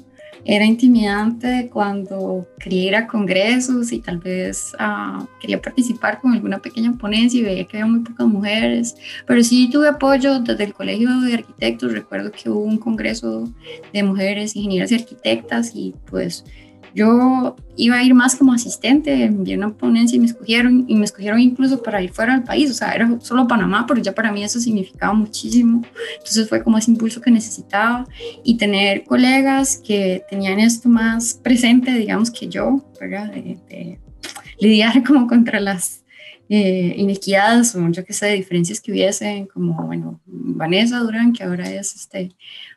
era 0.46 0.66
intimidante 0.66 1.70
cuando 1.72 2.48
quería 2.60 2.84
ir 2.84 2.96
a 2.96 3.08
congresos 3.08 3.92
y 3.92 4.00
tal 4.00 4.18
vez 4.18 4.74
uh, 4.80 5.26
quería 5.40 5.62
participar 5.62 6.20
con 6.20 6.34
alguna 6.34 6.60
pequeña 6.60 6.94
ponencia 6.98 7.40
y 7.40 7.44
veía 7.44 7.66
que 7.66 7.78
había 7.78 7.92
muy 7.92 8.02
pocas 8.02 8.28
mujeres, 8.28 8.96
pero 9.26 9.44
sí 9.44 9.70
tuve 9.72 9.88
apoyo 9.88 10.40
desde 10.40 10.66
el 10.66 10.74
Colegio 10.74 11.10
de 11.22 11.36
Arquitectos, 11.36 11.94
recuerdo 11.94 12.32
que 12.32 12.50
hubo 12.50 12.60
un 12.60 12.78
congreso 12.78 13.50
de 13.94 14.04
mujeres 14.04 14.56
ingenieras 14.56 14.92
y 14.92 14.96
arquitectas 14.96 15.72
y 15.76 15.96
pues 16.10 16.44
yo 16.96 17.56
iba 17.76 17.98
a 17.98 18.04
ir 18.04 18.14
más 18.14 18.36
como 18.36 18.54
asistente, 18.54 19.24
envié 19.24 19.58
una 19.58 19.70
ponencia 19.70 20.16
y 20.16 20.20
me 20.20 20.28
escogieron, 20.28 20.86
y 20.88 20.96
me 20.96 21.06
escogieron 21.06 21.40
incluso 21.40 21.82
para 21.82 22.02
ir 22.02 22.12
fuera 22.12 22.34
del 22.34 22.44
país, 22.44 22.70
o 22.70 22.74
sea, 22.74 22.92
era 22.92 23.10
solo 23.22 23.48
Panamá, 23.48 23.86
pero 23.88 24.02
ya 24.02 24.14
para 24.14 24.32
mí 24.32 24.44
eso 24.44 24.60
significaba 24.60 25.14
muchísimo. 25.14 25.84
Entonces 26.18 26.48
fue 26.48 26.64
como 26.64 26.78
ese 26.78 26.92
impulso 26.92 27.22
que 27.22 27.32
necesitaba 27.32 28.08
y 28.44 28.58
tener 28.58 29.04
colegas 29.06 29.78
que 29.78 30.24
tenían 30.30 30.60
esto 30.60 30.90
más 30.90 31.34
presente, 31.34 31.94
digamos, 31.94 32.30
que 32.30 32.48
yo, 32.48 32.84
¿verdad? 33.00 33.34
Lidiar 34.60 35.04
como 35.04 35.28
contra 35.28 35.60
las 35.60 36.03
eh, 36.50 36.94
inequidades 36.98 37.76
o 37.76 37.90
yo 37.90 38.04
qué 38.06 38.14
sé, 38.14 38.34
diferencias 38.34 38.80
que 38.82 38.92
hubiesen, 38.92 39.48
como, 39.48 39.86
bueno, 39.86 40.20
Vanessa 40.26 41.00
Durán, 41.00 41.34
que 41.34 41.44
ahora 41.44 41.70
es 41.70 41.96
este, 41.96 42.32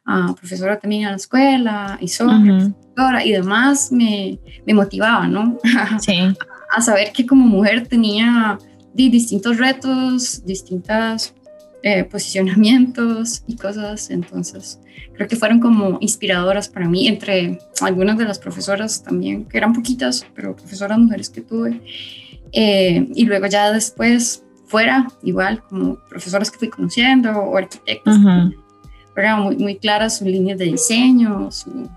uh, 0.07 0.35
profesora 0.35 0.79
también 0.79 1.03
en 1.03 1.11
la 1.11 1.17
escuela, 1.17 1.99
y 2.01 2.09
Sonia, 2.09 2.73
y 3.25 3.33
demás, 3.33 3.91
me, 3.93 4.39
me 4.67 4.75
motivaba, 4.75 5.27
¿no? 5.27 5.59
Sí. 6.01 6.19
a 6.75 6.81
saber 6.81 7.13
que 7.13 7.27
como 7.27 7.47
mujer 7.47 7.87
tenía 7.87 8.59
distintos 8.95 9.59
retos, 9.59 10.45
distintos 10.45 11.35
eh, 11.83 12.05
posicionamientos 12.05 13.45
y 13.47 13.57
cosas, 13.57 14.11
entonces 14.11 14.81
creo 15.15 15.29
que 15.29 15.37
fueron 15.37 15.61
como 15.61 15.99
inspiradoras 16.01 16.69
para 16.69 16.89
mí, 16.89 17.07
entre 17.07 17.59
algunas 17.81 18.19
de 18.19 18.25
las 18.25 18.39
profesoras 18.39 19.03
también, 19.03 19.45
que 19.45 19.59
eran 19.59 19.73
poquitas, 19.73 20.27
pero 20.35 20.57
profesoras 20.57 20.99
mujeres 20.99 21.31
que 21.31 21.43
tuve, 21.43 21.81
eh, 22.53 23.09
y 23.15 23.25
luego 23.27 23.47
ya 23.47 23.73
después 23.73 24.45
fuera, 24.67 25.07
igual 25.23 25.63
como 25.69 25.97
profesoras 26.09 26.51
que 26.51 26.59
fui 26.59 26.69
conociendo 26.69 27.31
o 27.31 27.57
arquitectos, 27.57 28.17
pero 29.15 29.37
muy, 29.39 29.57
muy 29.57 29.77
claras 29.77 30.19
sus 30.19 30.27
líneas 30.27 30.59
de 30.59 30.67
diseño, 30.67 31.51
su 31.51 31.89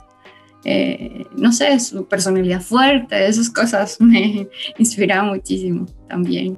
eh, 0.65 1.25
no 1.36 1.53
sé, 1.53 1.79
su 1.79 2.06
personalidad 2.06 2.62
fuerte, 2.62 3.27
esas 3.27 3.50
cosas 3.50 3.98
me 4.01 4.48
inspiraban 4.77 5.27
muchísimo 5.27 5.86
también. 6.08 6.58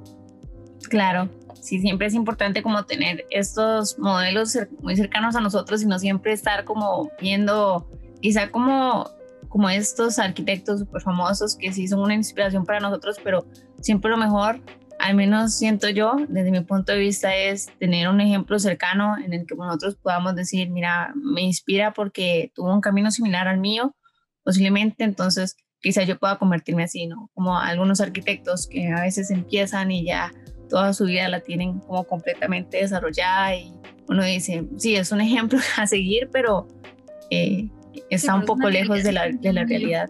Claro, 0.88 1.28
sí, 1.60 1.78
siempre 1.80 2.08
es 2.08 2.14
importante 2.14 2.62
como 2.62 2.84
tener 2.84 3.24
estos 3.30 3.98
modelos 3.98 4.58
muy 4.80 4.96
cercanos 4.96 5.36
a 5.36 5.40
nosotros 5.40 5.82
y 5.82 5.86
no 5.86 5.98
siempre 5.98 6.32
estar 6.32 6.64
como 6.64 7.10
viendo, 7.20 7.88
quizá 8.20 8.50
como, 8.50 9.08
como 9.48 9.70
estos 9.70 10.18
arquitectos 10.18 10.80
súper 10.80 11.02
famosos 11.02 11.56
que 11.56 11.72
sí 11.72 11.86
son 11.86 12.00
una 12.00 12.14
inspiración 12.14 12.66
para 12.66 12.80
nosotros, 12.80 13.16
pero 13.22 13.46
siempre 13.82 14.10
lo 14.10 14.16
mejor 14.16 14.60
al 15.02 15.16
menos 15.16 15.54
siento 15.54 15.88
yo, 15.88 16.14
desde 16.28 16.52
mi 16.52 16.60
punto 16.60 16.92
de 16.92 16.98
vista, 16.98 17.34
es 17.34 17.72
tener 17.80 18.08
un 18.08 18.20
ejemplo 18.20 18.56
cercano 18.60 19.16
en 19.18 19.32
el 19.32 19.46
que 19.46 19.56
nosotros 19.56 19.96
podamos 19.96 20.36
decir, 20.36 20.70
mira, 20.70 21.12
me 21.16 21.42
inspira 21.42 21.92
porque 21.92 22.52
tuvo 22.54 22.72
un 22.72 22.80
camino 22.80 23.10
similar 23.10 23.48
al 23.48 23.58
mío, 23.58 23.96
posiblemente, 24.44 25.02
entonces 25.02 25.56
quizá 25.80 26.04
yo 26.04 26.20
pueda 26.20 26.38
convertirme 26.38 26.84
así, 26.84 27.08
¿no? 27.08 27.30
Como 27.34 27.58
algunos 27.58 28.00
arquitectos 28.00 28.68
que 28.68 28.92
a 28.92 29.00
veces 29.00 29.32
empiezan 29.32 29.90
y 29.90 30.04
ya 30.04 30.32
toda 30.70 30.92
su 30.92 31.06
vida 31.06 31.28
la 31.28 31.40
tienen 31.40 31.80
como 31.80 32.04
completamente 32.04 32.76
desarrollada 32.76 33.56
y 33.56 33.72
uno 34.06 34.22
dice, 34.22 34.68
sí, 34.78 34.94
es 34.94 35.10
un 35.10 35.20
ejemplo 35.20 35.58
a 35.78 35.88
seguir, 35.88 36.28
pero 36.32 36.68
eh, 37.30 37.68
está 38.08 38.36
un 38.36 38.44
poco 38.44 38.70
lejos 38.70 39.02
de 39.02 39.10
la, 39.10 39.30
de 39.30 39.52
la 39.52 39.64
realidad. 39.64 40.08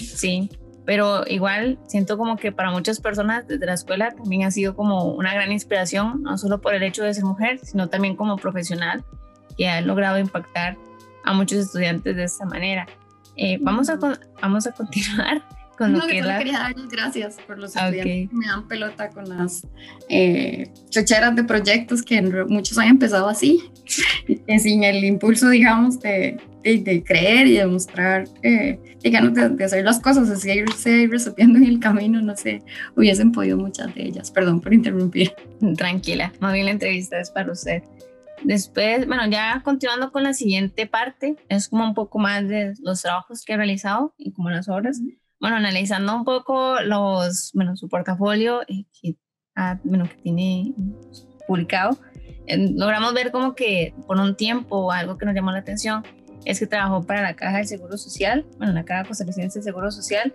Sí 0.00 0.50
pero 0.86 1.24
igual 1.26 1.78
siento 1.88 2.16
como 2.16 2.36
que 2.36 2.52
para 2.52 2.70
muchas 2.70 3.00
personas 3.00 3.46
desde 3.46 3.66
la 3.66 3.74
escuela 3.74 4.12
también 4.12 4.44
ha 4.44 4.52
sido 4.52 4.76
como 4.76 5.12
una 5.12 5.34
gran 5.34 5.50
inspiración, 5.50 6.22
no 6.22 6.38
solo 6.38 6.60
por 6.60 6.74
el 6.74 6.84
hecho 6.84 7.02
de 7.02 7.12
ser 7.12 7.24
mujer, 7.24 7.58
sino 7.64 7.88
también 7.88 8.14
como 8.14 8.36
profesional, 8.36 9.04
que 9.58 9.68
ha 9.68 9.80
logrado 9.80 10.18
impactar 10.18 10.76
a 11.24 11.32
muchos 11.34 11.58
estudiantes 11.58 12.14
de 12.14 12.24
esta 12.24 12.46
manera. 12.46 12.86
Eh, 13.34 13.58
vamos, 13.60 13.90
a, 13.90 13.98
vamos 14.40 14.66
a 14.68 14.72
continuar 14.72 15.42
con 15.76 15.92
lo 15.92 16.06
que, 16.06 16.22
la... 16.22 16.38
quería 16.38 16.58
dar 16.60 16.74
gracias 16.88 17.36
por 17.48 17.58
los 17.58 17.74
estudiantes 17.74 18.30
que 18.30 18.36
me 18.36 18.46
dan 18.46 18.68
pelota 18.68 19.10
con 19.10 19.28
las 19.28 19.66
eh, 20.08 20.72
chocheras 20.88 21.34
de 21.34 21.42
proyectos 21.42 22.02
que 22.02 22.22
muchos 22.22 22.78
han 22.78 22.86
empezado 22.86 23.28
así, 23.28 23.60
sin 24.58 24.84
el 24.84 25.04
impulso, 25.04 25.48
digamos, 25.48 25.98
de, 25.98 26.38
de, 26.62 27.02
creer 27.04 27.48
y 27.48 27.56
de 27.56 27.66
mostrar 27.66 28.28
eh, 29.02 29.10
ganas 29.10 29.56
de, 29.56 29.64
hacer 29.64 29.84
las 29.84 30.00
cosas, 30.00 30.28
así 30.30 30.50
irse 30.50 31.06
resolviendo 31.10 31.58
en 31.58 31.64
el 31.64 31.80
camino, 31.80 32.20
no 32.20 32.36
sé, 32.36 32.62
hubiesen 32.96 33.32
podido 33.32 33.56
muchas 33.56 33.94
de 33.94 34.04
ellas. 34.04 34.30
Perdón 34.30 34.60
por 34.60 34.72
interrumpir. 34.74 35.34
Tranquila, 35.76 36.32
más 36.40 36.52
bien 36.52 36.66
la 36.66 36.72
entrevista 36.72 37.18
es 37.20 37.30
para 37.30 37.52
usted. 37.52 37.82
Después, 38.42 39.06
bueno, 39.06 39.26
ya 39.28 39.62
continuando 39.64 40.12
con 40.12 40.22
la 40.22 40.34
siguiente 40.34 40.86
parte, 40.86 41.36
es 41.48 41.68
como 41.68 41.84
un 41.84 41.94
poco 41.94 42.18
más 42.18 42.46
de 42.48 42.74
los 42.80 43.02
trabajos 43.02 43.44
que 43.44 43.54
he 43.54 43.56
realizado 43.56 44.14
y 44.18 44.32
como 44.32 44.50
las 44.50 44.68
obras. 44.68 45.00
Bueno, 45.40 45.56
analizando 45.56 46.16
un 46.16 46.24
poco 46.24 46.80
los, 46.80 47.50
bueno, 47.54 47.76
su 47.76 47.88
portafolio 47.88 48.62
eh, 48.62 48.84
que, 49.00 49.16
bueno, 49.84 50.08
que 50.08 50.16
tiene 50.22 50.74
publicado, 51.46 51.98
logramos 52.48 53.14
ver 53.14 53.30
como 53.30 53.54
que 53.54 53.94
por 54.06 54.18
un 54.18 54.36
tiempo 54.36 54.92
algo 54.92 55.18
que 55.18 55.26
nos 55.26 55.34
llamó 55.34 55.52
la 55.52 55.58
atención 55.58 56.02
es 56.46 56.60
que 56.60 56.66
trabajó 56.66 57.02
para 57.02 57.22
la 57.22 57.34
Caja 57.34 57.58
del 57.58 57.66
Seguro 57.66 57.98
Social, 57.98 58.46
bueno, 58.56 58.72
la 58.72 58.84
Caja 58.84 59.04
Costarricense 59.04 59.58
de 59.58 59.64
Seguro 59.64 59.90
Social, 59.90 60.32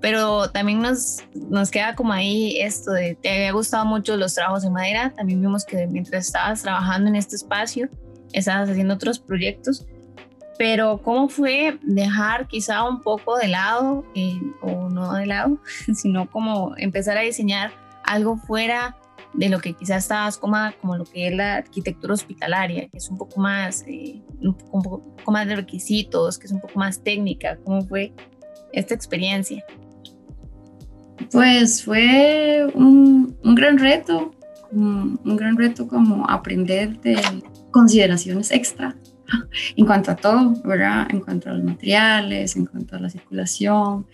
pero 0.00 0.50
también 0.50 0.80
nos, 0.80 1.18
nos 1.34 1.70
queda 1.70 1.94
como 1.94 2.12
ahí 2.12 2.58
esto 2.58 2.92
de, 2.92 3.14
te 3.14 3.30
había 3.30 3.52
gustado 3.52 3.84
mucho 3.84 4.16
los 4.16 4.34
trabajos 4.34 4.62
de 4.62 4.70
madera, 4.70 5.12
también 5.14 5.40
vimos 5.40 5.64
que 5.66 5.86
mientras 5.86 6.26
estabas 6.26 6.62
trabajando 6.62 7.08
en 7.10 7.16
este 7.16 7.36
espacio, 7.36 7.88
estabas 8.32 8.70
haciendo 8.70 8.94
otros 8.94 9.20
proyectos, 9.20 9.86
pero 10.58 11.02
¿cómo 11.02 11.28
fue 11.28 11.78
dejar 11.82 12.48
quizá 12.48 12.82
un 12.84 13.02
poco 13.02 13.36
de 13.36 13.48
lado, 13.48 14.04
eh, 14.14 14.40
o 14.62 14.88
no 14.88 15.12
de 15.12 15.26
lado, 15.26 15.58
sino 15.94 16.30
como 16.30 16.74
empezar 16.78 17.18
a 17.18 17.20
diseñar 17.20 17.70
algo 18.04 18.38
fuera 18.38 18.96
de 19.34 19.48
lo 19.48 19.60
que 19.60 19.74
quizás 19.74 20.04
estabas 20.04 20.38
cómoda, 20.38 20.74
como 20.80 20.96
lo 20.96 21.04
que 21.04 21.28
es 21.28 21.34
la 21.34 21.56
arquitectura 21.56 22.14
hospitalaria, 22.14 22.88
que 22.88 22.98
es 22.98 23.08
un 23.08 23.18
poco 23.18 23.40
más, 23.40 23.84
eh, 23.86 24.20
más 25.26 25.46
de 25.46 25.56
requisitos, 25.56 26.38
que 26.38 26.46
es 26.46 26.52
un 26.52 26.60
poco 26.60 26.78
más 26.78 27.02
técnica. 27.02 27.58
¿Cómo 27.64 27.82
fue 27.82 28.12
esta 28.72 28.94
experiencia? 28.94 29.64
Pues 31.30 31.84
fue 31.84 32.66
un, 32.74 33.36
un 33.44 33.54
gran 33.54 33.78
reto, 33.78 34.32
un, 34.72 35.36
gran 35.36 35.56
reto 35.56 35.86
como 35.86 36.28
aprender 36.28 37.00
de 37.00 37.16
consideraciones 37.70 38.50
extra 38.50 38.96
en 39.76 39.86
cuanto 39.86 40.10
a 40.10 40.16
todo, 40.16 40.54
¿verdad? 40.64 41.06
En 41.10 41.20
cuanto 41.20 41.50
a 41.50 41.52
los 41.52 41.62
materiales, 41.62 42.56
en 42.56 42.66
cuanto 42.66 42.96
a 42.96 43.00
la 43.00 43.10
circulación, 43.10 44.06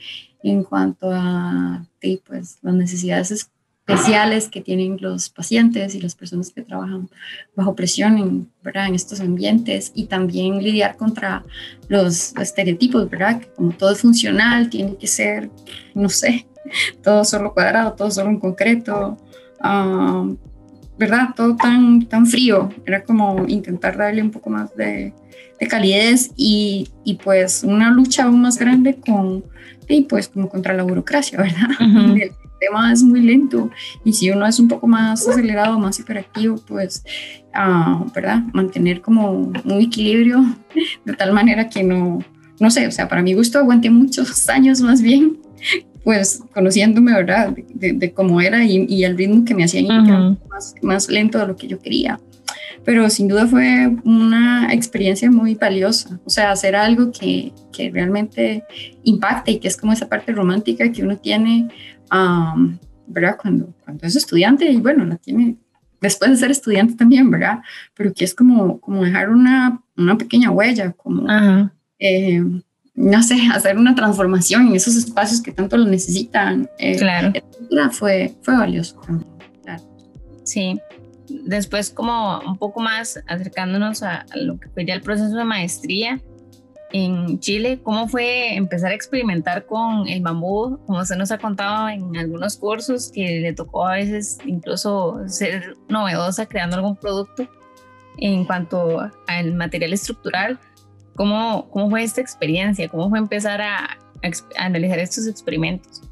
en 0.43 0.63
cuanto 0.63 1.11
a 1.11 1.87
pues, 2.27 2.59
las 2.63 2.75
necesidades 2.75 3.51
especiales 3.87 4.49
que 4.49 4.61
tienen 4.61 4.97
los 5.01 5.31
pacientes 5.31 5.95
y 5.95 6.01
las 6.01 6.17
personas 6.17 6.51
que 6.51 6.63
trabajan 6.63 7.09
bajo 7.55 7.77
presión 7.77 8.19
en, 8.19 8.51
¿verdad? 8.63 8.89
en 8.89 8.97
estos 8.97 9.21
ambientes 9.21 9.93
y 9.95 10.07
también 10.07 10.63
lidiar 10.63 10.97
contra 10.97 11.45
los 11.89 12.35
estereotipos, 12.37 13.09
¿verdad? 13.09 13.41
Que 13.41 13.47
como 13.49 13.71
todo 13.71 13.93
es 13.93 14.01
funcional, 14.01 14.71
tiene 14.71 14.97
que 14.97 15.07
ser, 15.07 15.51
no 15.95 16.09
sé, 16.09 16.49
todo 17.03 17.25
solo 17.25 17.55
cuadrado, 17.55 17.93
todo 17.93 18.11
solo 18.11 18.31
en 18.31 18.41
concreto, 18.41 19.19
ah, 19.61 20.27
¿verdad? 20.99 21.29
Todo 21.37 21.55
tan, 21.55 22.07
tan 22.07 22.27
frío. 22.27 22.71
Era 22.87 23.05
como 23.05 23.45
intentar 23.47 23.97
darle 23.97 24.21
un 24.21 24.33
poco 24.33 24.51
más 24.51 24.75
de, 24.75 25.13
de 25.61 25.69
calidez 25.69 26.33
y, 26.35 26.89
y, 27.05 27.15
pues 27.15 27.63
una 27.63 27.91
lucha 27.91 28.25
aún 28.25 28.43
más 28.43 28.59
grande 28.59 28.97
con, 28.97 29.45
y 29.89 30.03
pues 30.03 30.29
como 30.29 30.49
contra 30.49 30.75
la 30.75 30.83
burocracia, 30.83 31.39
¿verdad? 31.39 31.69
tema 32.59 32.93
es 32.93 33.03
muy 33.03 33.21
lento 33.21 33.71
y 34.05 34.13
si 34.13 34.31
uno 34.31 34.47
es 34.47 34.59
un 34.59 34.69
poco 34.69 34.87
más 34.87 35.27
acelerado, 35.27 35.79
más 35.79 35.99
hiperactivo, 35.99 36.57
pues, 36.67 37.03
uh, 37.55 38.11
¿verdad? 38.15 38.43
Mantener 38.53 39.01
como 39.01 39.33
un 39.33 39.81
equilibrio 39.81 40.45
de 41.05 41.13
tal 41.15 41.33
manera 41.33 41.69
que 41.69 41.83
no, 41.83 42.21
no 42.61 42.71
sé, 42.71 42.87
o 42.87 42.91
sea, 42.91 43.09
para 43.09 43.23
mi 43.23 43.35
gusto 43.35 43.59
aguanté 43.59 43.91
muchos 43.91 44.49
años 44.49 44.81
más 44.81 45.03
bien, 45.03 45.39
pues 46.05 46.43
conociéndome, 46.55 47.13
¿verdad? 47.13 47.55
De, 47.75 48.13
cómo 48.13 48.41
era 48.41 48.65
y, 48.65 48.87
y, 48.89 49.05
el 49.05 49.17
ritmo 49.17 49.45
que 49.45 49.55
me 49.55 49.65
hacía 49.65 49.83
más, 50.49 50.75
más 50.81 51.09
lento 51.09 51.39
de 51.39 51.49
lo 51.49 51.57
que 51.57 51.67
yo 51.67 51.81
quería. 51.81 52.21
Pero 52.85 53.11
sin 53.11 53.27
duda 53.27 53.49
fue 53.49 53.91
una 54.05 54.73
experiencia 54.73 55.29
muy 55.29 55.57
valiosa, 55.57 56.21
o 56.25 56.31
sea, 56.31 56.53
hacer 56.53 56.77
algo 56.77 57.11
que, 57.11 57.53
que 57.73 57.91
realmente 57.91 58.63
impacte 59.03 59.51
y 59.51 59.59
que 59.59 59.67
es 59.67 59.77
como 59.77 59.93
esa 59.93 60.09
parte 60.09 60.31
romántica 60.31 60.93
que 60.93 61.03
uno 61.03 61.17
tiene 61.17 61.69
¿verdad? 63.07 63.37
Cuando, 63.41 63.75
cuando 63.85 64.07
es 64.07 64.17
estudiante 64.17 64.71
y 64.71 64.77
bueno, 64.77 65.05
la 65.05 65.17
tiene 65.17 65.57
después 66.01 66.31
de 66.31 66.37
ser 66.37 66.51
estudiante 66.51 66.95
también, 66.95 67.31
¿verdad? 67.31 67.61
Pero 67.95 68.13
que 68.13 68.25
es 68.25 68.35
como, 68.35 68.81
como 68.81 69.05
dejar 69.05 69.31
una, 69.31 69.83
una 69.97 70.19
pequeña 70.19 70.51
huella, 70.51 70.93
como 70.93 71.27
eh, 71.99 72.43
no 72.95 73.23
sé, 73.23 73.37
hacer 73.53 73.77
una 73.77 73.95
transformación 73.95 74.69
en 74.69 74.77
esos 74.77 74.97
espacios 74.97 75.43
que 75.43 75.53
tanto 75.53 75.77
lo 75.77 75.85
necesitan. 75.85 76.69
Eh, 76.79 76.97
claro. 76.97 77.33
Fue, 77.93 78.35
fue 78.43 78.57
valioso 78.57 78.99
también. 79.01 79.31
Claro. 79.63 79.83
Sí. 80.45 80.81
Después, 81.29 81.91
como 81.91 82.41
un 82.41 82.57
poco 82.57 82.81
más 82.81 83.23
acercándonos 83.27 84.03
a, 84.03 84.25
lo 84.35 84.59
que 84.59 84.69
fue 84.69 84.87
ya 84.87 84.95
el 84.95 85.03
proceso 85.03 85.37
de 85.37 85.45
maestría 85.45 86.21
en 86.93 87.41
Chile, 87.41 87.81
¿cómo 87.83 88.09
fue 88.09 88.55
empezar 88.55 88.93
a 88.93 88.95
experimentar 88.95 89.67
con 89.67 90.07
el 90.09 90.23
bambú? 90.23 90.79
Como 90.87 91.05
se 91.05 91.17
nos 91.17 91.31
ha 91.33 91.39
contado 91.39 91.89
en 91.89 92.17
algunos 92.17 92.57
cursos, 92.57 93.11
que 93.13 93.41
le 93.41 93.53
tocó 93.53 93.87
a 93.87 93.95
veces 93.95 94.39
incluso 94.47 95.21
ser 95.27 95.77
novedosa 95.89 96.47
creando 96.47 96.77
algún 96.77 96.97
producto 96.97 97.49
en 98.19 98.45
cuanto 98.45 99.11
al 99.27 99.55
material 99.55 99.93
estructural. 99.93 100.59
¿Cómo, 101.17 101.69
cómo 101.71 101.91
fue 101.91 102.03
esta 102.03 102.21
experiencia? 102.21 102.89
¿Cómo 102.89 103.09
fue 103.11 103.19
empezar 103.19 103.61
a, 103.61 103.85
a, 103.85 104.31
analizar 104.59 104.99
estos 104.99 105.27
experimentos? 105.27 106.03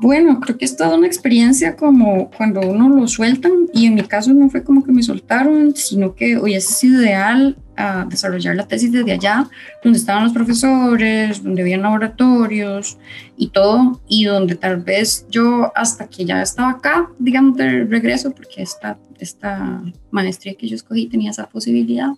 Bueno, 0.00 0.38
creo 0.38 0.56
que 0.56 0.64
es 0.64 0.76
toda 0.76 0.96
una 0.96 1.08
experiencia 1.08 1.74
como 1.74 2.30
cuando 2.30 2.60
uno 2.60 2.88
lo 2.88 3.08
sueltan 3.08 3.52
y 3.74 3.86
en 3.86 3.96
mi 3.96 4.02
caso 4.02 4.32
no 4.32 4.48
fue 4.48 4.62
como 4.62 4.84
que 4.84 4.92
me 4.92 5.02
soltaron, 5.02 5.74
sino 5.74 6.14
que 6.14 6.38
hubiese 6.38 6.72
sido 6.72 7.02
ideal 7.02 7.56
a 7.76 8.04
desarrollar 8.04 8.54
la 8.54 8.68
tesis 8.68 8.92
desde 8.92 9.12
allá, 9.12 9.48
donde 9.82 9.98
estaban 9.98 10.22
los 10.22 10.32
profesores, 10.32 11.42
donde 11.42 11.62
había 11.62 11.78
laboratorios 11.78 12.96
y 13.36 13.48
todo, 13.48 14.00
y 14.08 14.24
donde 14.24 14.54
tal 14.54 14.82
vez 14.82 15.26
yo 15.30 15.72
hasta 15.74 16.06
que 16.06 16.24
ya 16.24 16.42
estaba 16.42 16.70
acá, 16.70 17.10
digamos, 17.18 17.56
de 17.56 17.84
regreso, 17.84 18.30
porque 18.30 18.62
esta, 18.62 18.98
esta 19.18 19.82
maestría 20.12 20.54
que 20.54 20.68
yo 20.68 20.76
escogí 20.76 21.06
tenía 21.06 21.32
esa 21.32 21.48
posibilidad, 21.48 22.10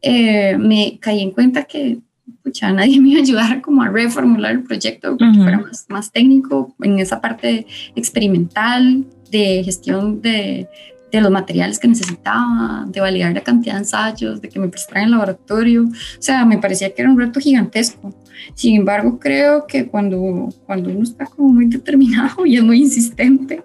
eh, 0.00 0.56
me 0.56 0.98
caí 1.00 1.20
en 1.20 1.32
cuenta 1.32 1.64
que 1.64 1.98
pucha, 2.42 2.72
nadie 2.72 3.00
me 3.00 3.10
iba 3.10 3.20
a 3.20 3.22
ayudar 3.22 3.60
como 3.60 3.82
a 3.82 3.88
reformular 3.88 4.52
el 4.52 4.62
proyecto 4.62 5.16
que 5.16 5.24
fuera 5.34 5.58
más, 5.58 5.86
más 5.88 6.12
técnico 6.12 6.74
en 6.82 6.98
esa 6.98 7.20
parte 7.20 7.66
experimental 7.94 9.04
de 9.30 9.62
gestión 9.64 10.22
de, 10.22 10.68
de 11.10 11.20
los 11.20 11.30
materiales 11.30 11.78
que 11.78 11.88
necesitaba, 11.88 12.84
de 12.88 13.00
validar 13.00 13.32
la 13.32 13.40
cantidad 13.42 13.74
de 13.74 13.80
ensayos, 13.80 14.40
de 14.40 14.48
que 14.48 14.58
me 14.58 14.68
prestaran 14.68 15.04
el 15.04 15.10
laboratorio. 15.12 15.84
O 15.84 16.22
sea, 16.22 16.44
me 16.44 16.58
parecía 16.58 16.94
que 16.94 17.02
era 17.02 17.10
un 17.10 17.18
reto 17.18 17.40
gigantesco. 17.40 18.14
Sin 18.54 18.76
embargo, 18.76 19.18
creo 19.18 19.66
que 19.66 19.86
cuando, 19.86 20.48
cuando 20.66 20.90
uno 20.90 21.02
está 21.02 21.26
como 21.26 21.48
muy 21.48 21.66
determinado 21.66 22.46
y 22.46 22.56
es 22.56 22.62
muy 22.62 22.78
insistente, 22.78 23.62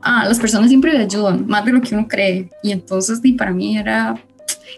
ah, 0.00 0.24
las 0.26 0.38
personas 0.38 0.68
siempre 0.68 0.92
le 0.92 1.00
ayudan, 1.00 1.46
más 1.46 1.64
de 1.64 1.72
lo 1.72 1.80
que 1.80 1.94
uno 1.94 2.06
cree. 2.08 2.48
Y 2.62 2.72
entonces, 2.72 3.20
y 3.22 3.32
para 3.32 3.52
mí 3.52 3.76
era 3.76 4.20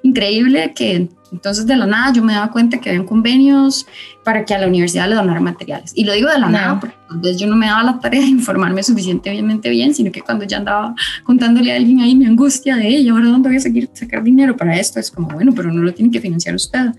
increíble 0.03 0.73
que 0.75 1.09
entonces 1.33 1.67
de 1.67 1.77
la 1.77 1.87
nada 1.87 2.13
yo 2.13 2.23
me 2.23 2.33
daba 2.33 2.51
cuenta 2.51 2.79
que 2.81 2.91
habían 2.91 3.07
convenios 3.07 3.87
para 4.25 4.45
que 4.45 4.55
a 4.55 4.59
la 4.59 4.67
universidad 4.67 5.09
le 5.09 5.15
donaran 5.15 5.43
materiales. 5.43 5.93
Y 5.95 6.05
lo 6.05 6.13
digo 6.13 6.29
de 6.29 6.39
la 6.39 6.49
nada 6.49 6.81
porque 6.81 6.97
entonces 7.11 7.39
yo 7.39 7.47
no 7.47 7.57
me 7.57 7.67
daba 7.67 7.83
la 7.83 7.99
tarea 7.99 8.21
de 8.21 8.27
informarme 8.27 8.83
suficientemente 8.83 9.71
bien, 9.71 9.95
sino 9.95 10.13
que 10.13 10.21
cuando 10.21 10.45
ya 10.45 10.59
andaba 10.59 10.95
contándole 11.25 11.73
a 11.73 11.77
alguien 11.77 12.01
ahí 12.01 12.15
mi 12.15 12.27
angustia 12.27 12.77
de, 12.77 12.89
ella, 12.89 13.13
ahora 13.13 13.27
dónde 13.27 13.49
voy 13.49 13.57
a 13.57 13.61
seguir 13.61 13.89
sacar 13.93 14.23
dinero 14.23 14.57
para 14.57 14.77
esto, 14.77 15.01
es 15.01 15.11
como, 15.11 15.29
bueno, 15.29 15.53
pero 15.55 15.73
no 15.73 15.83
lo 15.83 15.93
tiene 15.93 16.11
que 16.11 16.21
financiar 16.21 16.55
usted. 16.55 16.91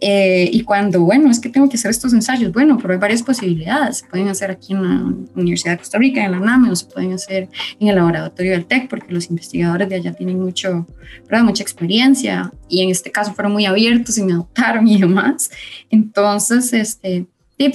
Eh, 0.00 0.48
y 0.52 0.62
cuando, 0.62 1.00
bueno, 1.00 1.30
es 1.30 1.40
que 1.40 1.48
tengo 1.48 1.68
que 1.68 1.76
hacer 1.76 1.90
estos 1.90 2.12
ensayos, 2.12 2.52
bueno, 2.52 2.78
pero 2.80 2.92
hay 2.92 2.98
varias 2.98 3.22
posibilidades. 3.22 3.98
Se 3.98 4.06
pueden 4.06 4.28
hacer 4.28 4.50
aquí 4.50 4.72
en 4.72 4.82
la 4.82 5.14
Universidad 5.34 5.72
de 5.72 5.78
Costa 5.78 5.98
Rica, 5.98 6.24
en 6.24 6.32
la 6.32 6.40
NAME, 6.40 6.70
o 6.70 6.76
se 6.76 6.86
pueden 6.86 7.12
hacer 7.12 7.48
en 7.80 7.88
el 7.88 7.96
laboratorio 7.96 8.52
del 8.52 8.66
TEC, 8.66 8.88
porque 8.88 9.12
los 9.12 9.28
investigadores 9.28 9.88
de 9.88 9.96
allá 9.96 10.12
tienen 10.12 10.40
mucho, 10.40 10.86
¿verdad? 11.28 11.44
mucha 11.44 11.62
experiencia 11.62 12.52
y 12.68 12.82
en 12.82 12.90
este 12.90 13.10
caso 13.10 13.34
fueron 13.34 13.52
muy 13.52 13.66
abiertos 13.66 14.18
y 14.18 14.22
me 14.22 14.32
adoptaron 14.32 14.86
y 14.88 15.00
demás. 15.00 15.50
Entonces, 15.90 16.72
este, 16.72 17.26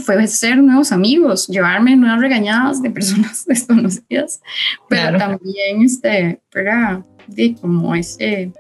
fue 0.04 0.28
ser 0.28 0.58
nuevos 0.58 0.92
amigos, 0.92 1.48
llevarme 1.48 1.96
nuevas 1.96 2.22
regañadas 2.22 2.82
de 2.82 2.90
personas 2.90 3.46
desconocidas, 3.48 4.42
pero 4.88 5.18
también, 5.18 5.82
este, 5.84 6.40
era 6.54 7.04
como 7.62 7.96
ese 7.96 8.52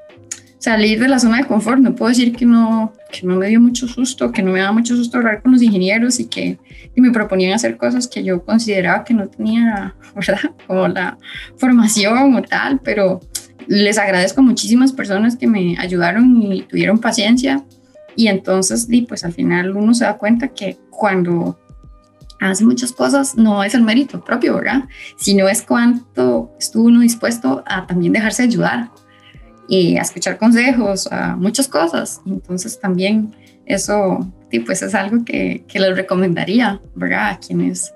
salir 0.63 0.97
de 0.97 1.09
la 1.09 1.19
zona 1.19 1.39
de 1.39 1.43
confort. 1.45 1.81
No 1.81 1.93
puedo 1.93 2.07
decir 2.07 2.33
que 2.33 2.45
no, 2.45 2.93
que 3.11 3.27
no 3.27 3.35
me 3.35 3.49
dio 3.49 3.59
mucho 3.59 3.85
susto, 3.85 4.31
que 4.31 4.41
no 4.41 4.53
me 4.53 4.61
daba 4.61 4.71
mucho 4.71 4.95
susto 4.95 5.17
hablar 5.17 5.41
con 5.41 5.51
los 5.51 5.61
ingenieros 5.61 6.21
y 6.21 6.27
que 6.27 6.57
me 6.95 7.11
proponían 7.11 7.51
hacer 7.51 7.75
cosas 7.75 8.07
que 8.07 8.23
yo 8.23 8.45
consideraba 8.45 9.03
que 9.03 9.13
no 9.13 9.27
tenía, 9.27 9.93
¿verdad? 10.15 10.39
Como 10.65 10.87
la 10.87 11.17
formación 11.57 12.33
o 12.33 12.41
tal, 12.43 12.79
pero 12.79 13.19
les 13.67 13.97
agradezco 13.97 14.39
a 14.39 14.43
muchísimas 14.45 14.93
personas 14.93 15.35
que 15.35 15.47
me 15.47 15.77
ayudaron 15.77 16.41
y 16.41 16.61
tuvieron 16.61 16.97
paciencia. 16.97 17.65
Y 18.15 18.27
entonces, 18.27 18.87
pues 19.09 19.25
al 19.25 19.33
final 19.33 19.75
uno 19.75 19.93
se 19.93 20.05
da 20.05 20.17
cuenta 20.17 20.47
que 20.47 20.77
cuando 20.89 21.59
hace 22.39 22.63
muchas 22.63 22.93
cosas 22.93 23.35
no 23.35 23.65
es 23.65 23.73
el 23.73 23.81
mérito 23.81 24.23
propio, 24.23 24.55
¿verdad? 24.55 24.83
Sino 25.17 25.49
es 25.49 25.61
cuánto 25.61 26.53
estuvo 26.57 26.85
uno 26.85 27.01
dispuesto 27.01 27.63
a 27.67 27.85
también 27.85 28.13
dejarse 28.13 28.43
ayudar 28.43 28.91
y 29.67 29.97
a 29.97 30.01
escuchar 30.01 30.37
consejos, 30.37 31.07
a 31.11 31.35
muchas 31.35 31.67
cosas. 31.67 32.21
Entonces 32.25 32.79
también 32.79 33.35
eso 33.65 34.31
pues 34.65 34.83
es 34.83 34.93
algo 34.93 35.25
que, 35.25 35.63
que 35.67 35.79
les 35.79 35.95
recomendaría, 35.95 36.79
¿verdad? 36.95 37.31
A 37.31 37.39
quienes 37.39 37.91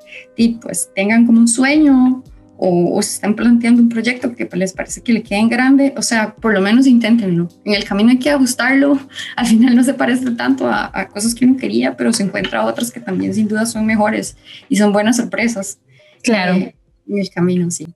pues 0.62 0.90
tengan 0.96 1.26
como 1.26 1.40
un 1.40 1.48
sueño 1.48 2.24
o, 2.58 3.00
se 3.04 3.16
están 3.16 3.36
planteando 3.36 3.82
un 3.82 3.90
proyecto 3.90 4.36
que 4.36 4.50
les 4.54 4.74
parece 4.74 5.02
que 5.02 5.14
le 5.14 5.22
queden 5.22 5.48
grande, 5.48 5.94
o 5.96 6.02
sea, 6.02 6.34
por 6.36 6.54
lo 6.54 6.62
menos 6.62 6.88
inténtenlo. 6.88 7.48
En 7.64 7.76
el 7.76 7.84
camino 7.84 8.10
hay 8.10 8.18
que 8.18 8.32
ajustarlo, 8.32 9.00
al 9.36 9.46
final 9.46 9.76
no 9.76 9.84
se 9.84 9.94
parece 9.94 10.32
tanto 10.32 10.68
a, 10.68 10.90
a 10.92 11.08
cosas 11.08 11.36
que 11.36 11.46
uno 11.46 11.58
quería, 11.58 11.96
pero 11.96 12.12
se 12.14 12.24
encuentra 12.24 12.66
otras 12.66 12.92
que 12.92 13.00
también 13.00 13.34
sin 13.34 13.48
duda 13.48 13.66
son 13.66 13.86
mejores 13.86 14.38
y 14.70 14.78
son 14.78 14.92
buenas 14.92 15.18
sorpresas. 15.18 15.80
Claro. 16.24 16.56
Eh, 16.56 16.76
en 17.08 17.20
el 17.20 17.30
camino, 17.30 17.70
sí. 17.70 17.88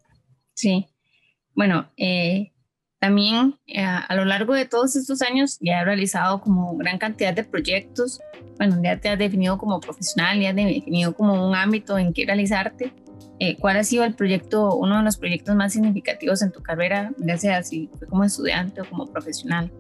Sí. 0.54 0.86
Bueno, 1.56 1.92
eh, 1.98 2.51
también 3.02 3.56
eh, 3.66 3.82
a 3.82 4.16
lo 4.16 4.26
largo 4.26 4.54
de 4.54 4.66
todos 4.66 4.96
estos 4.96 5.24
años 5.24 5.58
ya 5.60 5.82
he 5.82 5.84
realizado 5.84 6.40
como 6.40 6.78
gran 6.78 7.00
cantidad 7.00 7.34
de 7.34 7.44
proyectos. 7.44 8.20
Bueno, 8.58 8.80
ya 8.84 8.96
te 8.96 9.10
has 9.10 9.18
definido 9.18 9.58
como 9.58 9.80
profesional, 9.80 10.40
ya 10.40 10.52
has 10.52 10.56
definido 10.56 11.16
como 11.16 11.50
un 11.50 11.56
ámbito 11.56 11.98
en 11.98 12.14
que 12.14 12.28
realizarte. 12.28 12.94
Eh, 13.40 13.58
¿Cuál 13.58 13.78
ha 13.78 13.84
sido 13.84 14.04
el 14.04 14.14
proyecto, 14.14 14.76
uno 14.76 15.00
de 15.00 15.04
los 15.04 15.18
proyectos 15.18 15.56
más 15.56 15.74
significativos 15.74 16.44
en 16.44 16.52
tu 16.52 16.62
carrera, 16.62 17.12
ya 17.18 17.40
sea 17.40 17.64
si 17.64 17.90
fue 17.98 18.08
como 18.08 18.24
estudiante 18.24 18.82
o 18.82 18.86
como 18.86 19.08
profesional? 19.08 19.72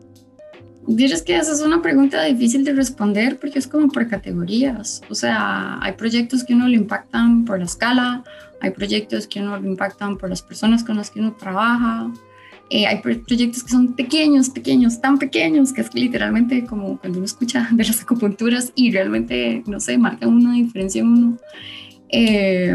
Dices 0.88 1.21
que 1.21 1.38
esa 1.38 1.53
es 1.53 1.62
una 1.62 1.79
pregunta 1.79 2.23
difícil 2.23 2.65
de 2.65 2.73
responder 2.73 3.39
porque 3.39 3.60
es 3.60 3.67
como 3.67 3.88
por 3.89 4.07
categorías. 4.07 5.03
O 5.12 5.13
sea, 5.13 5.77
hay 5.79 5.91
proyectos 5.91 6.43
que 6.43 6.55
uno 6.55 6.67
le 6.67 6.77
impactan 6.77 7.45
por 7.45 7.60
la 7.60 7.65
escala, 7.65 8.23
hay 8.62 8.71
proyectos 8.71 9.27
que 9.27 9.41
uno 9.41 9.60
le 9.60 9.67
impactan 9.67 10.17
por 10.17 10.31
las 10.31 10.41
personas 10.41 10.84
con 10.84 10.97
las 10.97 11.12
que 11.12 11.19
uno 11.19 11.34
trabaja, 11.34 12.12
eh, 12.73 12.88
hay 12.88 12.99
proyectos 12.99 13.63
que 13.65 13.69
son 13.69 13.95
pequeños, 13.95 14.49
pequeños, 14.49 15.01
tan 15.01 15.19
pequeños, 15.19 15.73
que 15.73 15.81
es 15.81 15.93
literalmente 15.93 16.63
como 16.63 16.97
cuando 16.97 17.17
uno 17.17 17.25
escucha 17.25 17.67
de 17.73 17.84
las 17.84 18.01
acupunturas 18.01 18.71
y 18.75 18.91
realmente, 18.91 19.62
no 19.67 19.81
sé, 19.81 19.97
marcan 19.97 20.29
una 20.29 20.53
diferencia 20.53 21.01
en 21.01 21.07
uno. 21.07 21.38
Eh, 22.07 22.73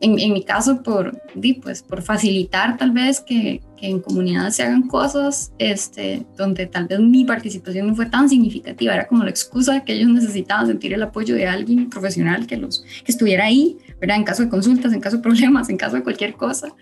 en, 0.00 0.18
en, 0.18 0.32
mi 0.32 0.44
caso, 0.44 0.82
por, 0.82 1.22
pues, 1.62 1.82
por 1.82 2.02
facilitar 2.02 2.76
tal 2.76 2.90
vez 2.90 3.20
que, 3.20 3.62
que, 3.76 3.86
en 3.86 4.00
comunidades 4.00 4.56
se 4.56 4.64
hagan 4.64 4.88
cosas 4.88 5.52
este, 5.58 6.26
donde 6.36 6.66
tal 6.66 6.86
vez 6.86 7.00
mi 7.00 7.24
participación 7.24 7.86
no 7.86 7.94
fue 7.94 8.06
tan 8.06 8.28
significativa, 8.28 8.94
era 8.94 9.06
como 9.06 9.24
la 9.24 9.30
excusa 9.30 9.84
que 9.84 9.94
ellos 9.94 10.10
necesitaban 10.10 10.66
sentir 10.66 10.92
el 10.92 11.02
apoyo 11.02 11.34
de 11.34 11.46
alguien 11.46 11.88
profesional 11.88 12.46
que, 12.46 12.56
los, 12.56 12.84
que 13.04 13.12
estuviera 13.12 13.44
ahí, 13.44 13.78
¿verdad? 14.00 14.16
en 14.16 14.24
caso 14.24 14.42
de 14.42 14.48
consultas, 14.48 14.92
en 14.92 15.00
caso 15.00 15.16
de 15.16 15.22
problemas, 15.22 15.70
en 15.70 15.76
caso 15.76 15.96
de 15.96 16.02
cualquier 16.02 16.34
cosa. 16.34 16.74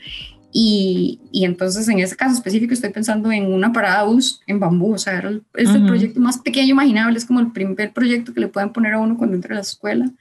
Y, 0.56 1.18
y, 1.32 1.44
entonces 1.44 1.88
en 1.88 1.98
ese 1.98 2.14
caso 2.14 2.32
específico 2.32 2.74
estoy 2.74 2.90
pensando 2.90 3.32
en 3.32 3.52
una 3.52 3.72
parada 3.72 4.04
bus 4.04 4.40
en 4.46 4.60
bambú, 4.60 4.94
o 4.94 4.98
sea, 4.98 5.18
es 5.54 5.70
el 5.70 5.84
proyecto 5.84 6.20
más 6.20 6.38
pequeño 6.38 6.70
imaginable, 6.70 7.18
es 7.18 7.24
como 7.24 7.40
el 7.40 7.50
primer 7.50 7.92
proyecto 7.92 8.32
que 8.32 8.40
le 8.40 8.46
pueden 8.46 8.72
poner 8.72 8.92
a 8.92 9.00
uno 9.00 9.18
cuando 9.18 9.34
entra 9.34 9.54
a 9.54 9.56
la 9.56 9.62
escuela. 9.62 10.12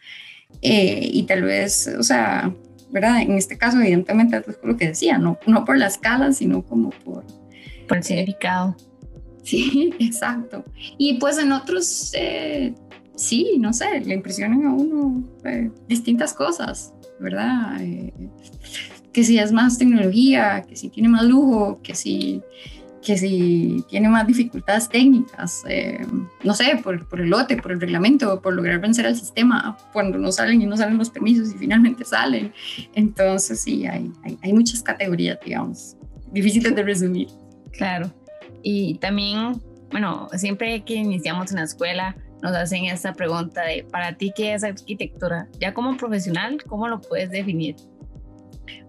Eh, 0.63 1.07
y 1.13 1.23
tal 1.23 1.43
vez, 1.43 1.87
o 1.99 2.01
sea, 2.01 2.51
¿verdad? 2.91 3.21
En 3.21 3.33
este 3.33 3.59
caso, 3.59 3.79
evidentemente, 3.79 4.37
es 4.37 4.57
lo 4.63 4.75
que 4.75 4.87
decía, 4.87 5.19
no, 5.19 5.37
no 5.45 5.65
por 5.65 5.77
la 5.77 5.87
escala, 5.87 6.33
sino 6.33 6.63
como 6.63 6.89
por... 6.89 7.23
Por 7.87 7.97
el 7.97 8.03
significado. 8.03 8.75
Sí, 9.43 9.93
exacto. 9.99 10.63
Y 10.97 11.15
pues 11.19 11.37
en 11.37 11.51
otros, 11.51 12.11
eh, 12.15 12.73
sí, 13.15 13.57
no 13.59 13.71
sé, 13.73 13.99
le 14.01 14.15
impresionan 14.15 14.65
a 14.65 14.73
uno 14.73 15.23
eh, 15.45 15.69
distintas 15.87 16.33
cosas, 16.33 16.93
¿verdad? 17.19 17.79
Que 19.13 19.23
si 19.23 19.37
es 19.37 19.51
más 19.51 19.77
tecnología, 19.77 20.65
que 20.67 20.75
si 20.75 20.89
tiene 20.89 21.07
más 21.07 21.23
lujo, 21.23 21.79
que 21.83 21.93
si, 21.93 22.41
que 23.03 23.17
si 23.17 23.85
tiene 23.87 24.09
más 24.09 24.25
dificultades 24.25 24.89
técnicas, 24.89 25.63
eh, 25.69 26.05
no 26.43 26.53
sé, 26.53 26.79
por, 26.83 27.07
por, 27.07 27.21
el 27.21 27.29
lote, 27.29 27.57
por 27.57 27.71
el 27.71 27.79
reglamento, 27.79 28.41
por 28.41 28.53
lograr 28.53 28.79
vencer 28.79 29.05
al 29.05 29.15
sistema 29.15 29.77
cuando 29.93 30.17
no 30.17 30.31
salen 30.31 30.61
y 30.61 30.65
no 30.65 30.75
salen 30.75 30.97
los 30.97 31.11
permisos 31.11 31.53
y 31.53 31.57
finalmente 31.57 32.03
salen. 32.03 32.51
Entonces 32.95 33.61
sí, 33.61 33.85
hay, 33.85 34.11
hay, 34.23 34.37
hay 34.41 34.53
muchas 34.53 34.81
categorías, 34.81 35.37
digamos, 35.45 35.95
difíciles 36.31 36.75
de 36.75 36.83
resumir. 36.83 37.27
Claro. 37.71 38.11
Y 38.63 38.95
también, 38.95 39.61
bueno, 39.91 40.27
siempre 40.35 40.83
que 40.83 40.95
iniciamos 40.95 41.51
en 41.51 41.57
la 41.57 41.63
escuela, 41.63 42.15
nos 42.41 42.53
hacen 42.55 42.85
esta 42.85 43.13
pregunta 43.13 43.61
de, 43.61 43.85
para 43.89 44.17
ti, 44.17 44.33
¿qué 44.35 44.53
es 44.53 44.63
arquitectura? 44.65 45.47
Ya 45.59 45.73
como 45.73 45.95
profesional, 45.95 46.61
¿cómo 46.67 46.89
lo 46.89 46.99
puedes 46.99 47.29
definir? 47.31 47.75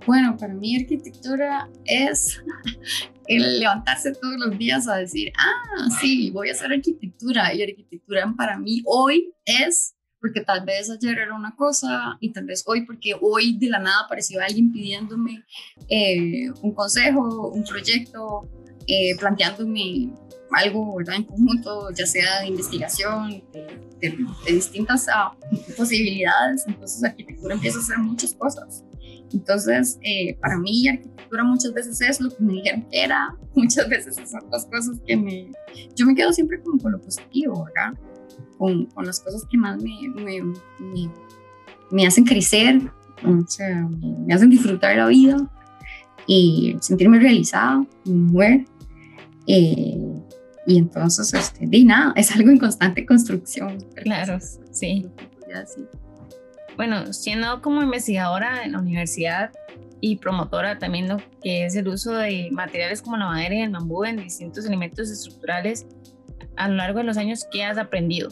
Bueno, 0.07 0.37
para 0.37 0.53
mí 0.55 0.77
arquitectura 0.77 1.69
es 1.85 2.43
el 3.27 3.61
levantarse 3.61 4.13
todos 4.13 4.37
los 4.39 4.59
días 4.59 4.89
a 4.89 4.97
decir, 4.97 5.33
ah, 5.39 5.89
sí, 6.01 6.31
voy 6.31 6.51
a 6.51 6.53
hacer 6.53 6.73
arquitectura. 6.73 7.55
Y 7.55 7.63
arquitectura 7.63 8.33
para 8.37 8.59
mí 8.59 8.83
hoy 8.87 9.33
es, 9.45 9.95
porque 10.21 10.41
tal 10.41 10.65
vez 10.65 10.91
ayer 10.91 11.19
era 11.19 11.35
una 11.35 11.55
cosa 11.57 12.17
y 12.21 12.33
tal 12.33 12.45
vez 12.45 12.65
hoy, 12.67 12.85
porque 12.87 13.15
hoy 13.21 13.57
de 13.59 13.69
la 13.69 13.79
nada 13.79 14.05
apareció 14.05 14.41
alguien 14.41 14.73
pidiéndome 14.73 15.45
eh, 15.89 16.51
un 16.63 16.73
consejo, 16.73 17.49
un 17.49 17.65
proyecto, 17.65 18.49
eh, 18.87 19.17
planteándome 19.19 20.11
algo 20.53 20.97
¿verdad? 20.97 21.17
en 21.17 21.25
conjunto, 21.25 21.91
ya 21.93 22.07
sea 22.07 22.41
de 22.41 22.49
investigación, 22.49 23.43
de, 24.01 24.17
distintas 24.47 25.09
ah, 25.09 25.37
posibilidades. 25.77 26.65
Entonces 26.67 27.03
arquitectura 27.03 27.55
empieza 27.55 27.79
a 27.79 27.83
hacer 27.83 27.99
muchas 27.99 28.35
cosas. 28.35 28.85
Entonces, 29.33 29.99
eh, 30.03 30.37
para 30.41 30.59
mí, 30.59 30.89
arquitectura 30.89 31.45
muchas 31.45 31.73
veces 31.73 32.01
es 32.01 32.21
lo 32.21 32.31
que 32.31 32.43
me 32.43 32.55
dijeron 32.55 32.87
que 32.91 33.03
era, 33.03 33.35
muchas 33.55 33.89
veces 33.89 34.15
son 34.15 34.45
otras 34.47 34.67
cosas 34.67 35.01
que 35.07 35.17
me... 35.17 35.51
Yo 35.97 36.07
me 36.07 36.15
quedo 36.15 36.33
siempre 36.33 36.61
como 36.63 36.79
con 36.79 36.93
lo 36.93 37.01
positivo, 37.01 37.65
¿verdad? 37.65 37.99
Con, 38.59 38.87
con 38.87 39.07
las 39.07 39.21
cosas 39.21 39.45
que 39.51 39.59
más 39.59 39.83
me, 39.83 40.09
me, 40.15 41.11
me, 41.91 42.07
hacen 42.07 42.25
crecer, 42.25 42.81
o 43.25 43.47
sea, 43.47 43.89
me 44.27 44.33
hacen 44.33 44.51
disfrutar 44.51 44.97
la 44.97 45.07
vida 45.09 45.51
y 46.27 46.77
sentirme 46.81 47.19
realizada, 47.19 47.85
mujer. 48.05 48.65
Eh, 49.47 49.99
y 50.67 50.79
entonces, 50.79 51.35
este, 51.35 51.67
de 51.67 51.85
nada, 51.85 52.13
es 52.17 52.35
algo 52.35 52.51
en 52.51 52.59
constante 52.59 53.05
construcción. 53.05 53.79
Claro, 53.97 54.39
sí. 54.71 55.07
sí 55.65 55.87
bueno, 56.77 57.13
siendo 57.13 57.63
como 57.63 57.83
investigadora 57.83 58.65
en 58.65 58.73
la 58.73 58.79
universidad 58.79 59.53
y 60.01 60.17
promotora 60.17 60.79
también 60.79 61.09
lo 61.09 61.17
que 61.43 61.65
es 61.65 61.77
el 61.77 61.89
uso 61.89 62.13
de 62.15 62.49
materiales 62.51 63.01
como 63.01 63.17
la 63.17 63.27
madera 63.27 63.55
y 63.55 63.63
el 63.63 63.71
bambú 63.71 64.05
en 64.05 64.17
distintos 64.17 64.67
elementos 64.67 65.11
estructurales 65.11 65.87
a 66.57 66.69
lo 66.69 66.77
largo 66.77 66.99
de 66.99 67.05
los 67.05 67.17
años, 67.17 67.47
¿qué 67.51 67.65
has 67.65 67.79
aprendido? 67.79 68.31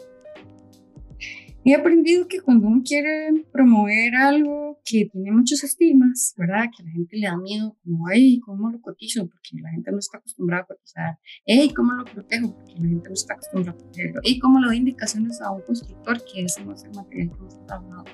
He 1.65 1.77
aprendido 1.77 2.27
que 2.27 2.41
cuando 2.41 2.67
uno 2.67 2.83
quiere 2.85 3.47
promover 3.53 4.17
algo 4.17 4.81
que 4.85 5.09
tiene 5.13 5.31
muchos 5.31 5.63
estigmas, 5.63 6.35
¿verdad? 6.37 6.65
Que 6.77 6.83
a 6.83 6.87
la 6.87 6.93
gente 6.93 7.17
le 7.17 7.27
da 7.29 7.37
miedo, 7.37 7.77
como, 7.85 8.07
hey, 8.13 8.41
¿cómo 8.45 8.69
lo 8.69 8.81
cotizo? 8.81 9.29
Porque 9.29 9.63
la 9.63 9.71
gente 9.71 9.93
no 9.93 9.99
está 9.99 10.19
acostumbrada 10.19 10.65
a 10.65 10.67
cotizar. 10.67 11.19
Hey, 11.47 11.73
¿cómo 11.75 11.93
lo 11.93 12.05
protejo? 12.05 12.53
Porque 12.53 12.75
la 12.75 12.89
gente 12.89 13.09
no 13.09 13.15
está 13.15 13.35
acostumbrada 13.35 13.79
a 13.79 13.81
protegerlo. 13.81 14.21
Hey, 14.25 14.39
¿cómo 14.41 14.59
le 14.59 14.67
doy 14.67 14.77
indicaciones 14.79 15.41
a 15.41 15.53
un 15.53 15.63
constructor 15.63 16.21
que 16.25 16.43
ese 16.43 16.65
no 16.65 16.75
es 16.75 16.83
el 16.83 16.95
material 16.97 17.31
que 17.31 17.37
hemos 17.37 17.67
trabajado? 17.67 18.05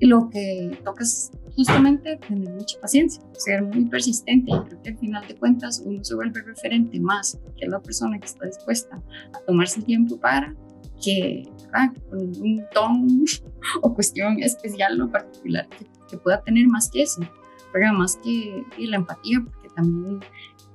Y 0.00 0.06
lo 0.06 0.30
que 0.30 0.78
toca 0.84 1.02
es 1.02 1.32
justamente 1.56 2.16
tener 2.28 2.54
mucha 2.54 2.80
paciencia, 2.80 3.20
ser 3.32 3.64
muy 3.64 3.86
persistente. 3.86 4.52
Y 4.52 4.68
creo 4.68 4.82
que 4.82 4.90
al 4.90 4.98
final 4.98 5.26
de 5.26 5.34
cuentas 5.34 5.82
uno 5.84 6.04
se 6.04 6.14
vuelve 6.14 6.42
referente 6.42 7.00
más, 7.00 7.36
porque 7.42 7.64
es 7.64 7.70
la 7.70 7.82
persona 7.82 8.20
que 8.20 8.26
está 8.26 8.46
dispuesta 8.46 9.02
a 9.34 9.40
tomarse 9.44 9.80
el 9.80 9.84
tiempo 9.84 10.20
para 10.20 10.54
que, 11.02 11.48
con 12.10 12.20
un 12.20 12.64
tono 12.72 13.06
o 13.82 13.94
cuestión 13.94 14.42
especial 14.42 15.00
o 15.00 15.10
particular 15.10 15.68
que, 16.08 16.16
pueda 16.18 16.40
tener 16.42 16.66
más 16.68 16.90
que 16.90 17.02
eso, 17.02 17.20
pero 17.72 17.92
más 17.92 18.16
que 18.16 18.64
la 18.78 18.96
empatía, 18.96 19.40
porque 19.44 19.68
también, 19.76 20.20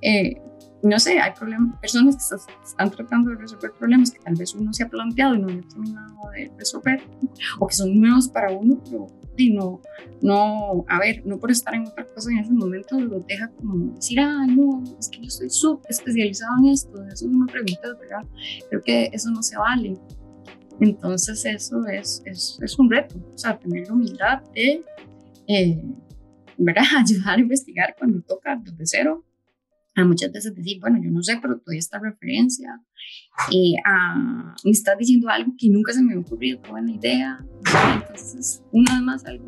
eh, 0.00 0.40
no 0.84 0.98
sé, 1.00 1.18
hay 1.18 1.32
personas 1.80 2.16
que 2.16 2.36
están 2.64 2.90
tratando 2.90 3.30
de 3.30 3.36
resolver 3.36 3.72
problemas 3.72 4.12
que 4.12 4.20
tal 4.20 4.36
vez 4.36 4.54
uno 4.54 4.72
se 4.72 4.84
ha 4.84 4.88
planteado 4.88 5.34
y 5.34 5.40
no 5.40 5.48
ha 5.48 5.68
terminado 5.68 6.30
de 6.32 6.52
resolver, 6.56 7.02
o 7.58 7.66
que 7.66 7.74
son 7.74 7.98
nuevos 7.98 8.28
para 8.28 8.52
uno, 8.52 8.80
pero 8.88 9.08
no, 9.36 9.80
no, 10.22 10.84
a 10.88 10.98
ver, 10.98 11.24
no 11.26 11.38
por 11.38 11.50
estar 11.50 11.74
en 11.74 11.86
otra 11.86 12.04
cosa 12.06 12.30
en 12.30 12.38
ese 12.38 12.52
momento 12.52 12.98
lo 12.98 13.20
deja 13.20 13.48
como 13.50 13.94
decir, 13.94 14.20
ah, 14.20 14.46
no, 14.46 14.82
es 14.98 15.08
que 15.08 15.18
yo 15.18 15.26
estoy 15.26 15.50
súper 15.50 15.90
especializado 15.90 16.52
en 16.60 16.72
esto, 16.72 17.04
eso 17.06 17.28
no 17.28 17.44
me 17.44 17.52
preguntas, 17.52 17.98
¿verdad? 18.00 18.24
Creo 18.68 18.82
que 18.82 19.10
eso 19.12 19.30
no 19.30 19.42
se 19.42 19.56
vale. 19.56 19.96
Entonces 20.80 21.44
eso 21.44 21.86
es, 21.86 22.22
es, 22.24 22.58
es 22.62 22.78
un 22.78 22.90
reto, 22.90 23.16
o 23.16 23.38
sea, 23.38 23.58
tener 23.58 23.86
la 23.86 23.94
humildad 23.94 24.42
de, 24.54 24.84
eh, 25.46 25.82
¿verdad? 26.56 26.84
Ayudar 26.98 27.38
a 27.38 27.40
investigar 27.40 27.94
cuando 27.98 28.20
toca 28.22 28.56
desde 28.56 28.86
cero. 28.86 29.24
A 29.96 30.04
muchas 30.04 30.32
veces 30.32 30.54
decir, 30.54 30.80
bueno, 30.80 30.98
yo 31.02 31.10
no 31.10 31.22
sé, 31.22 31.38
pero 31.40 31.58
todavía 31.58 31.78
esta 31.78 31.98
referencia. 31.98 32.80
a, 33.84 34.54
me 34.64 34.70
estás 34.70 34.98
diciendo 34.98 35.28
algo 35.28 35.52
que 35.56 35.68
nunca 35.68 35.92
se 35.92 36.02
me 36.02 36.14
ha 36.14 36.18
ocurrido, 36.18 36.60
qué 36.62 36.70
buena 36.70 36.90
idea. 36.90 37.44
Entonces, 37.94 38.62
una 38.72 38.94
vez 38.94 39.02
más, 39.02 39.24
algo 39.24 39.46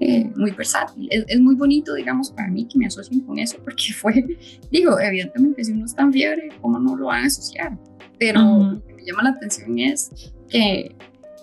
eh, 0.00 0.30
muy 0.34 0.50
versátil. 0.52 1.08
Es, 1.10 1.40
muy 1.40 1.54
bonito, 1.54 1.94
digamos, 1.94 2.30
para 2.30 2.48
mí 2.48 2.66
que 2.66 2.78
me 2.78 2.86
asocien 2.86 3.20
con 3.20 3.38
eso, 3.38 3.58
porque 3.62 3.92
fue, 3.94 4.38
digo, 4.70 4.98
evidentemente, 4.98 5.62
si 5.62 5.72
uno 5.72 5.84
está 5.84 6.02
en 6.02 6.12
fiebre, 6.12 6.48
¿cómo 6.60 6.78
no 6.78 6.96
lo 6.96 7.06
van 7.06 7.24
a 7.24 7.26
asociar? 7.26 7.78
Pero 8.18 8.40
lo 8.40 8.86
que 8.86 8.94
me 8.94 9.04
llama 9.04 9.22
la 9.24 9.30
atención 9.30 9.78
es 9.78 10.10
que 10.48 10.94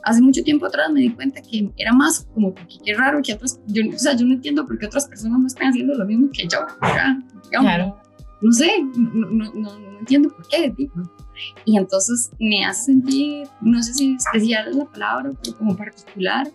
hace 0.08 0.22
mucho 0.22 0.42
tiempo 0.42 0.66
atrás 0.66 0.90
me 0.92 1.02
di 1.02 1.10
cuenta 1.10 1.42
que 1.42 1.70
era 1.76 1.92
más 1.92 2.26
como 2.34 2.54
porque 2.54 2.78
qué 2.84 2.94
raro 2.94 3.22
que 3.22 3.34
otras, 3.34 3.60
yo, 3.68 3.84
o 3.94 4.00
sea, 4.00 4.16
yo 4.16 4.26
no 4.26 4.36
entiendo 4.36 4.66
por 4.66 4.80
qué 4.80 4.86
otras 4.86 5.06
personas 5.06 5.40
no 5.40 5.48
están 5.48 5.70
haciendo 5.70 5.94
lo 5.96 6.06
mismo 6.06 6.30
que 6.32 6.48
yo, 6.48 6.60
claro. 7.52 8.02
no 8.42 8.52
sé, 8.54 8.72
no, 8.96 9.30
no, 9.30 9.54
no, 9.54 10.00
entiendo 10.00 10.30
por 10.30 10.48
qué, 10.48 10.70
tipo. 10.72 11.02
Y 11.66 11.78
entonces 11.78 12.32
me 12.40 12.66
hace 12.66 12.86
sentir, 12.86 13.48
no 13.62 13.84
sé 13.84 13.94
si 13.94 14.16
especial 14.16 14.70
es 14.70 14.76
la 14.78 14.86
palabra, 14.86 15.32
pero 15.44 15.58
como 15.58 15.76
particular, 15.76 16.48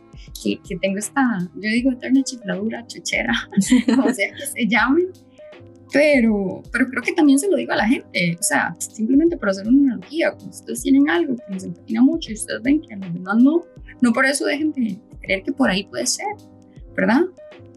que, 0.42 0.58
que 0.66 0.76
tengo 0.76 0.98
esta, 0.98 1.22
yo 1.54 1.68
digo 1.68 1.92
eterna 1.92 2.22
chifladura, 2.22 2.86
chochera, 2.86 3.34
o 4.04 4.14
sea, 4.14 4.34
que 4.34 4.46
se 4.46 4.66
llame, 4.66 5.02
pero, 5.92 6.62
pero 6.72 6.88
creo 6.88 7.02
que 7.02 7.12
también 7.12 7.38
se 7.38 7.50
lo 7.50 7.56
digo 7.56 7.72
a 7.72 7.76
la 7.76 7.86
gente, 7.86 8.36
o 8.38 8.42
sea, 8.42 8.74
simplemente 8.78 9.36
por 9.36 9.50
hacer 9.50 9.68
una 9.68 9.92
analogía, 9.92 10.30
cuando 10.32 10.50
ustedes 10.50 10.82
tienen 10.82 11.08
algo 11.10 11.36
que 11.36 11.54
les 11.54 11.64
empatina 11.64 12.02
mucho 12.02 12.30
y 12.30 12.34
ustedes 12.34 12.62
ven 12.62 12.80
que 12.80 12.94
a 12.94 12.96
los 12.96 13.12
demás 13.12 13.36
no, 13.42 13.64
no 14.00 14.12
por 14.12 14.24
eso 14.24 14.46
dejen 14.46 14.72
de 14.72 14.98
creer 15.20 15.42
que 15.42 15.52
por 15.52 15.68
ahí 15.68 15.84
puede 15.84 16.06
ser, 16.06 16.26
¿verdad? 16.96 17.22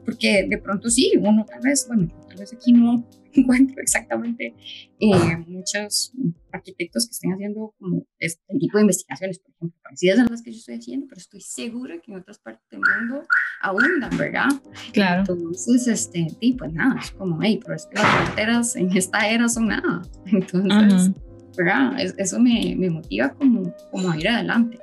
Porque 0.06 0.46
de 0.48 0.58
pronto 0.58 0.90
sí, 0.90 1.14
uno 1.20 1.46
tal 1.46 1.60
vez, 1.62 1.86
bueno, 1.88 2.08
tal 2.28 2.38
vez 2.38 2.54
aquí 2.54 2.72
no 2.72 3.06
encuentro 3.34 3.82
exactamente 3.82 4.56
eh, 5.00 5.38
muchos 5.48 6.14
arquitectos 6.56 7.08
que 7.08 7.12
estén 7.12 7.34
haciendo 7.34 7.74
como 7.80 8.06
este 8.20 8.44
tipo 8.60 8.78
de 8.78 8.84
investigaciones, 8.84 9.40
por 9.40 9.52
ejemplo, 9.54 9.80
parecidas 9.84 10.20
a 10.20 10.30
las 10.30 10.42
que 10.42 10.52
yo 10.52 10.58
estoy 10.58 10.76
haciendo, 10.76 11.08
pero 11.08 11.20
estoy 11.20 11.42
segura 11.42 11.96
que 12.02 12.12
en 12.12 12.20
otras 12.20 12.40
partes 12.40 12.68
del 12.70 12.82
mundo 12.82 13.28
abundan, 13.62 14.18
¿verdad? 14.18 14.50
Claro. 14.94 15.22
Entonces, 15.22 15.88
este, 15.88 16.28
tipo, 16.40 16.60
pues 16.60 16.74
nada, 16.74 17.00
es 17.00 17.12
como, 17.12 17.42
hey, 17.42 17.60
pero 17.64 17.76
es 17.76 17.86
que 17.86 17.96
las 17.96 18.24
fronteras 18.24 18.76
en 18.76 18.96
esta 18.96 19.30
era 19.30 19.48
son 19.50 19.68
nada. 19.68 20.02
Entonces, 20.26 21.12
¿verdad? 21.58 21.94
eso 22.18 22.40
me, 22.40 22.76
me, 22.78 22.90
motiva 22.90 23.34
como, 23.34 23.74
como 23.92 24.12
a 24.12 24.18
ir 24.18 24.28
adelante. 24.28 24.80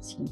Sí. 0.00 0.24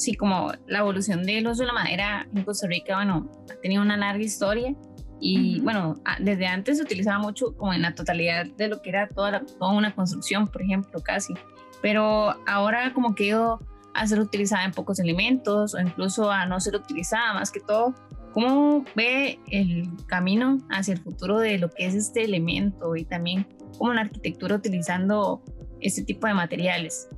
Sí, 0.00 0.14
como 0.14 0.50
la 0.66 0.78
evolución 0.78 1.24
del 1.24 1.46
uso 1.46 1.62
de 1.62 1.66
la 1.66 1.74
madera 1.74 2.26
en 2.34 2.42
Costa 2.42 2.66
Rica, 2.66 2.96
bueno, 2.96 3.30
ha 3.50 3.60
tenido 3.60 3.82
una 3.82 3.98
larga 3.98 4.24
historia 4.24 4.74
y 5.20 5.60
bueno, 5.60 6.00
desde 6.18 6.46
antes 6.46 6.78
se 6.78 6.82
utilizaba 6.82 7.18
mucho 7.18 7.54
como 7.56 7.72
en 7.72 7.82
la 7.82 7.94
totalidad 7.94 8.46
de 8.46 8.68
lo 8.68 8.80
que 8.80 8.88
era 8.88 9.08
toda, 9.08 9.42
toda 9.58 9.72
una 9.72 9.94
construcción, 9.94 10.48
por 10.48 10.62
ejemplo, 10.62 11.00
casi. 11.00 11.34
Pero 11.82 12.36
ahora 12.46 12.92
como 12.92 13.14
que 13.14 13.26
ido 13.26 13.60
a 13.94 14.06
ser 14.06 14.20
utilizada 14.20 14.64
en 14.64 14.72
pocos 14.72 14.98
elementos 14.98 15.74
o 15.74 15.80
incluso 15.80 16.30
a 16.30 16.46
no 16.46 16.60
ser 16.60 16.76
utilizada 16.76 17.34
más 17.34 17.50
que 17.50 17.60
todo. 17.60 17.94
¿Cómo 18.32 18.84
ve 18.94 19.40
el 19.50 19.88
camino 20.06 20.58
hacia 20.70 20.94
el 20.94 21.00
futuro 21.00 21.38
de 21.38 21.58
lo 21.58 21.70
que 21.70 21.86
es 21.86 21.94
este 21.94 22.24
elemento 22.24 22.94
y 22.94 23.04
también 23.04 23.46
como 23.76 23.92
la 23.92 24.02
arquitectura 24.02 24.56
utilizando 24.56 25.42
este 25.80 26.02
tipo 26.04 26.26
de 26.26 26.34
materiales? 26.34 27.08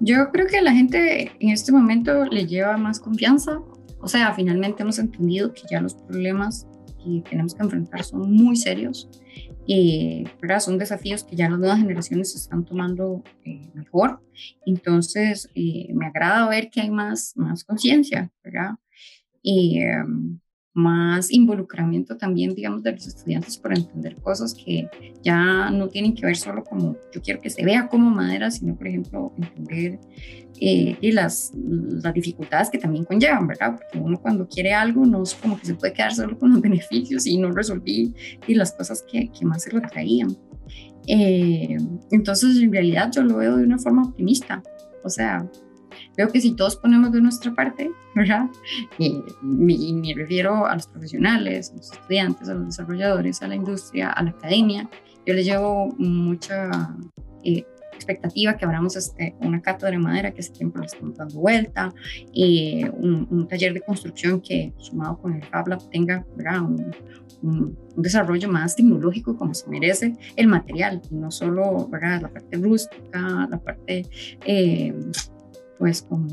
Yo 0.00 0.30
creo 0.30 0.46
que 0.46 0.60
la 0.60 0.72
gente 0.72 1.32
en 1.40 1.50
este 1.50 1.72
momento 1.72 2.24
le 2.26 2.46
lleva 2.46 2.76
más 2.76 3.00
confianza. 3.00 3.60
O 4.00 4.08
sea, 4.08 4.32
finalmente 4.34 4.82
hemos 4.82 4.98
entendido 4.98 5.52
que 5.52 5.62
ya 5.70 5.80
los 5.80 5.94
problemas 5.94 6.66
que 7.02 7.22
tenemos 7.28 7.54
que 7.54 7.62
enfrentar 7.62 8.04
son 8.04 8.32
muy 8.32 8.56
serios. 8.56 9.08
¿verdad? 10.40 10.60
Son 10.60 10.78
desafíos 10.78 11.22
que 11.22 11.36
ya 11.36 11.48
las 11.48 11.58
nuevas 11.58 11.78
generaciones 11.78 12.34
están 12.34 12.64
tomando 12.64 13.22
eh, 13.44 13.70
mejor. 13.74 14.20
Entonces, 14.66 15.48
eh, 15.54 15.92
me 15.94 16.06
agrada 16.06 16.48
ver 16.48 16.70
que 16.70 16.80
hay 16.80 16.90
más, 16.90 17.36
más 17.36 17.62
conciencia, 17.62 18.32
¿verdad? 18.42 18.72
Y 19.42 19.80
em, 19.80 20.40
más 20.72 21.32
involucramiento 21.32 22.16
también, 22.16 22.54
digamos, 22.54 22.82
de 22.82 22.92
los 22.92 23.06
estudiantes 23.06 23.58
para 23.58 23.74
entender 23.74 24.16
cosas 24.16 24.54
que 24.54 24.88
ya 25.22 25.70
no 25.70 25.88
tienen 25.88 26.14
que 26.14 26.26
ver 26.26 26.36
solo 26.36 26.62
como 26.62 26.96
yo 27.12 27.20
quiero 27.20 27.40
que 27.40 27.50
se 27.50 27.64
vea 27.64 27.88
como 27.88 28.10
madera, 28.10 28.50
sino, 28.50 28.76
por 28.76 28.86
ejemplo, 28.86 29.32
entender 29.36 29.98
eh, 30.60 30.96
y 31.00 31.12
las, 31.12 31.52
las 31.54 32.14
dificultades 32.14 32.70
que 32.70 32.78
también 32.78 33.04
conllevan, 33.04 33.46
¿verdad? 33.46 33.76
Porque 33.76 33.98
uno 33.98 34.20
cuando 34.20 34.48
quiere 34.48 34.72
algo 34.72 35.04
no 35.06 35.22
es 35.22 35.34
como 35.34 35.58
que 35.58 35.66
se 35.66 35.74
puede 35.74 35.92
quedar 35.92 36.14
solo 36.14 36.38
con 36.38 36.50
los 36.50 36.60
beneficios 36.62 37.26
y 37.26 37.36
no 37.38 37.50
resolví 37.50 38.14
y 38.46 38.54
las 38.54 38.72
cosas 38.72 39.04
que, 39.10 39.28
que 39.30 39.44
más 39.44 39.64
se 39.64 39.72
lo 39.72 39.80
traían. 39.80 40.36
Eh, 41.06 41.76
entonces, 42.10 42.58
en 42.58 42.72
realidad 42.72 43.10
yo 43.12 43.22
lo 43.22 43.38
veo 43.38 43.56
de 43.56 43.64
una 43.64 43.78
forma 43.78 44.04
optimista. 44.04 44.62
O 45.02 45.08
sea, 45.08 45.48
veo 46.16 46.28
que 46.28 46.40
si 46.40 46.54
todos 46.54 46.76
ponemos 46.76 47.12
de 47.12 47.20
nuestra 47.20 47.54
parte, 47.54 47.90
¿verdad? 48.14 48.46
Y, 48.98 49.22
me 49.40 50.14
refiero 50.14 50.66
a 50.66 50.74
los 50.74 50.86
profesionales, 50.86 51.70
a 51.70 51.76
los 51.76 51.92
estudiantes, 51.92 52.48
a 52.48 52.54
los 52.54 52.66
desarrolladores, 52.66 53.42
a 53.42 53.48
la 53.48 53.54
industria, 53.54 54.10
a 54.10 54.22
la 54.22 54.30
academia. 54.30 54.88
Yo 55.26 55.34
le 55.34 55.44
llevo 55.44 55.88
mucha 55.98 56.94
eh, 57.44 57.64
expectativa 58.00 58.56
que 58.56 58.64
abramos 58.64 58.96
este, 58.96 59.34
una 59.40 59.60
cátedra 59.60 59.90
de 59.90 59.98
madera 59.98 60.30
que 60.32 60.40
hace 60.40 60.52
tiempo 60.52 60.78
le 60.78 60.86
estamos 60.86 61.16
dando 61.16 61.38
vuelta, 61.38 61.92
y 62.32 62.84
un, 62.84 63.46
taller 63.48 63.74
de 63.74 63.80
construcción 63.82 64.40
que 64.40 64.72
sumado 64.78 65.18
con 65.18 65.34
el 65.34 65.44
Fab 65.44 65.66
tenga 65.90 66.24
un, 66.62 66.94
un, 67.42 67.78
desarrollo 67.96 68.48
más 68.48 68.76
tecnológico 68.76 69.36
como 69.36 69.52
se 69.54 69.68
merece 69.68 70.14
el 70.36 70.46
material, 70.48 71.02
y 71.10 71.14
no 71.14 71.30
solo 71.30 71.88
¿verdad? 71.88 72.22
la 72.22 72.28
parte 72.28 72.56
rústica, 72.56 73.48
la 73.50 73.58
parte 73.58 74.06
eh, 74.46 74.94
pues 75.80 76.02
como, 76.02 76.28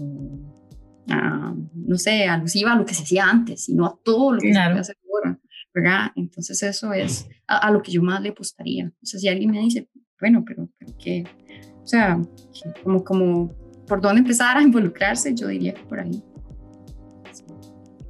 ah, 1.09 1.55
no 1.73 1.97
sé, 1.97 2.25
alusiva 2.25 2.73
a 2.73 2.75
lo 2.75 2.85
que 2.85 2.93
se 2.93 3.03
hacía 3.03 3.29
antes, 3.29 3.63
sino 3.63 3.85
a 3.85 3.97
todo 4.03 4.33
lo 4.33 4.39
que 4.39 4.53
se 4.53 4.59
hace 4.59 4.93
ahora. 5.09 5.39
¿verdad? 5.73 6.11
Entonces 6.15 6.61
eso 6.63 6.91
es 6.91 7.29
a, 7.47 7.71
lo 7.71 7.81
que 7.81 7.91
yo 7.91 8.01
más 8.01 8.21
le 8.21 8.29
apostaría. 8.29 8.87
O 8.87 9.05
sea, 9.05 9.19
si 9.19 9.27
alguien 9.27 9.51
me 9.51 9.59
dice, 9.59 9.87
bueno, 10.19 10.43
pero, 10.45 10.67
pero 10.79 10.91
¿qué, 10.97 11.23
o 11.81 11.87
sea, 11.87 12.19
como, 12.83 13.03
como 13.03 13.55
por 13.87 14.01
dónde 14.01 14.19
empezar 14.19 14.57
a 14.57 14.61
involucrarse, 14.61 15.33
yo 15.33 15.47
diría 15.47 15.73
que 15.73 15.83
por 15.83 16.01
ahí. 16.01 16.21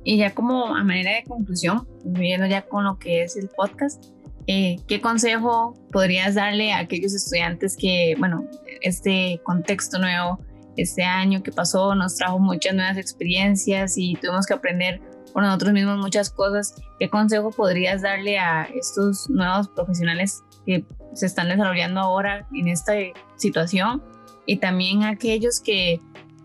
Y 0.04 0.18
ya 0.18 0.34
como 0.34 0.76
a 0.76 0.84
manera 0.84 1.12
de 1.12 1.24
conclusión, 1.24 1.88
viendo 2.06 2.48
ya 2.48 2.64
con 2.64 2.86
lo 2.86 2.98
que 2.98 3.24
es 3.24 3.36
el 3.36 3.50
podcast, 3.50 4.04
eh, 4.48 4.78
¿qué 4.88 5.02
consejo 5.02 5.74
podrías 5.92 6.36
darle 6.36 6.72
a 6.72 6.80
aquellos 6.80 7.14
estudiantes 7.14 7.76
que, 7.78 8.16
bueno, 8.18 8.46
este 8.82 9.42
contexto 9.44 10.00
nuevo, 10.00 10.40
este 10.78 11.04
año 11.04 11.44
que 11.44 11.52
pasó 11.52 11.96
nos 11.96 12.16
trajo 12.16 12.40
muchas 12.40 12.74
nuevas 12.74 12.98
experiencias 12.98 13.98
y 13.98 14.16
tuvimos 14.16 14.46
que 14.46 14.54
aprender 14.54 15.02
por 15.34 15.44
nosotros 15.44 15.74
mismos 15.74 15.98
muchas 15.98 16.30
cosas? 16.30 16.76
¿Qué 17.00 17.10
consejo 17.10 17.52
podrías 17.52 18.02
darle 18.02 18.40
a 18.40 18.64
estos 18.64 19.30
nuevos 19.30 19.68
profesionales 19.70 20.44
que 20.66 20.86
se 21.14 21.26
están 21.26 21.50
desarrollando 21.50 22.00
ahora 22.00 22.48
en 22.54 22.68
esta 22.68 22.94
situación 23.36 24.04
y 24.46 24.58
también 24.58 25.04
aquellos 25.04 25.60
que 25.60 26.00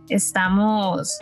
estamos, 0.08 1.18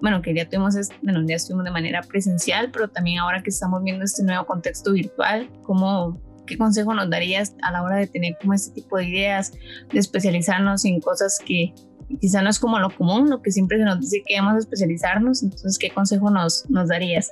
bueno, 0.00 0.22
que 0.22 0.34
ya 0.34 0.48
tuvimos, 0.48 0.74
bueno, 1.02 1.22
ya 1.26 1.36
estuvimos 1.36 1.64
de 1.64 1.70
manera 1.70 2.02
presencial, 2.02 2.70
pero 2.70 2.88
también 2.88 3.18
ahora 3.18 3.42
que 3.42 3.50
estamos 3.50 3.82
viendo 3.82 4.04
este 4.04 4.22
nuevo 4.22 4.46
contexto 4.46 4.92
virtual, 4.92 5.50
¿cómo, 5.64 6.20
¿qué 6.46 6.56
consejo 6.56 6.94
nos 6.94 7.10
darías 7.10 7.54
a 7.62 7.72
la 7.72 7.82
hora 7.82 7.96
de 7.96 8.06
tener 8.06 8.36
como 8.40 8.54
este 8.54 8.72
tipo 8.72 8.96
de 8.98 9.08
ideas, 9.08 9.52
de 9.92 9.98
especializarnos 9.98 10.84
en 10.84 11.00
cosas 11.00 11.38
que 11.44 11.74
quizá 12.16 12.42
no 12.42 12.50
es 12.50 12.58
como 12.58 12.78
lo 12.78 12.94
común, 12.94 13.30
lo 13.30 13.42
que 13.42 13.50
siempre 13.50 13.78
se 13.78 13.84
nos 13.84 14.00
dice 14.00 14.22
que 14.26 14.34
debemos 14.34 14.58
especializarnos? 14.58 15.42
Entonces, 15.42 15.78
¿qué 15.78 15.90
consejo 15.90 16.30
nos, 16.30 16.68
nos 16.70 16.88
darías? 16.88 17.30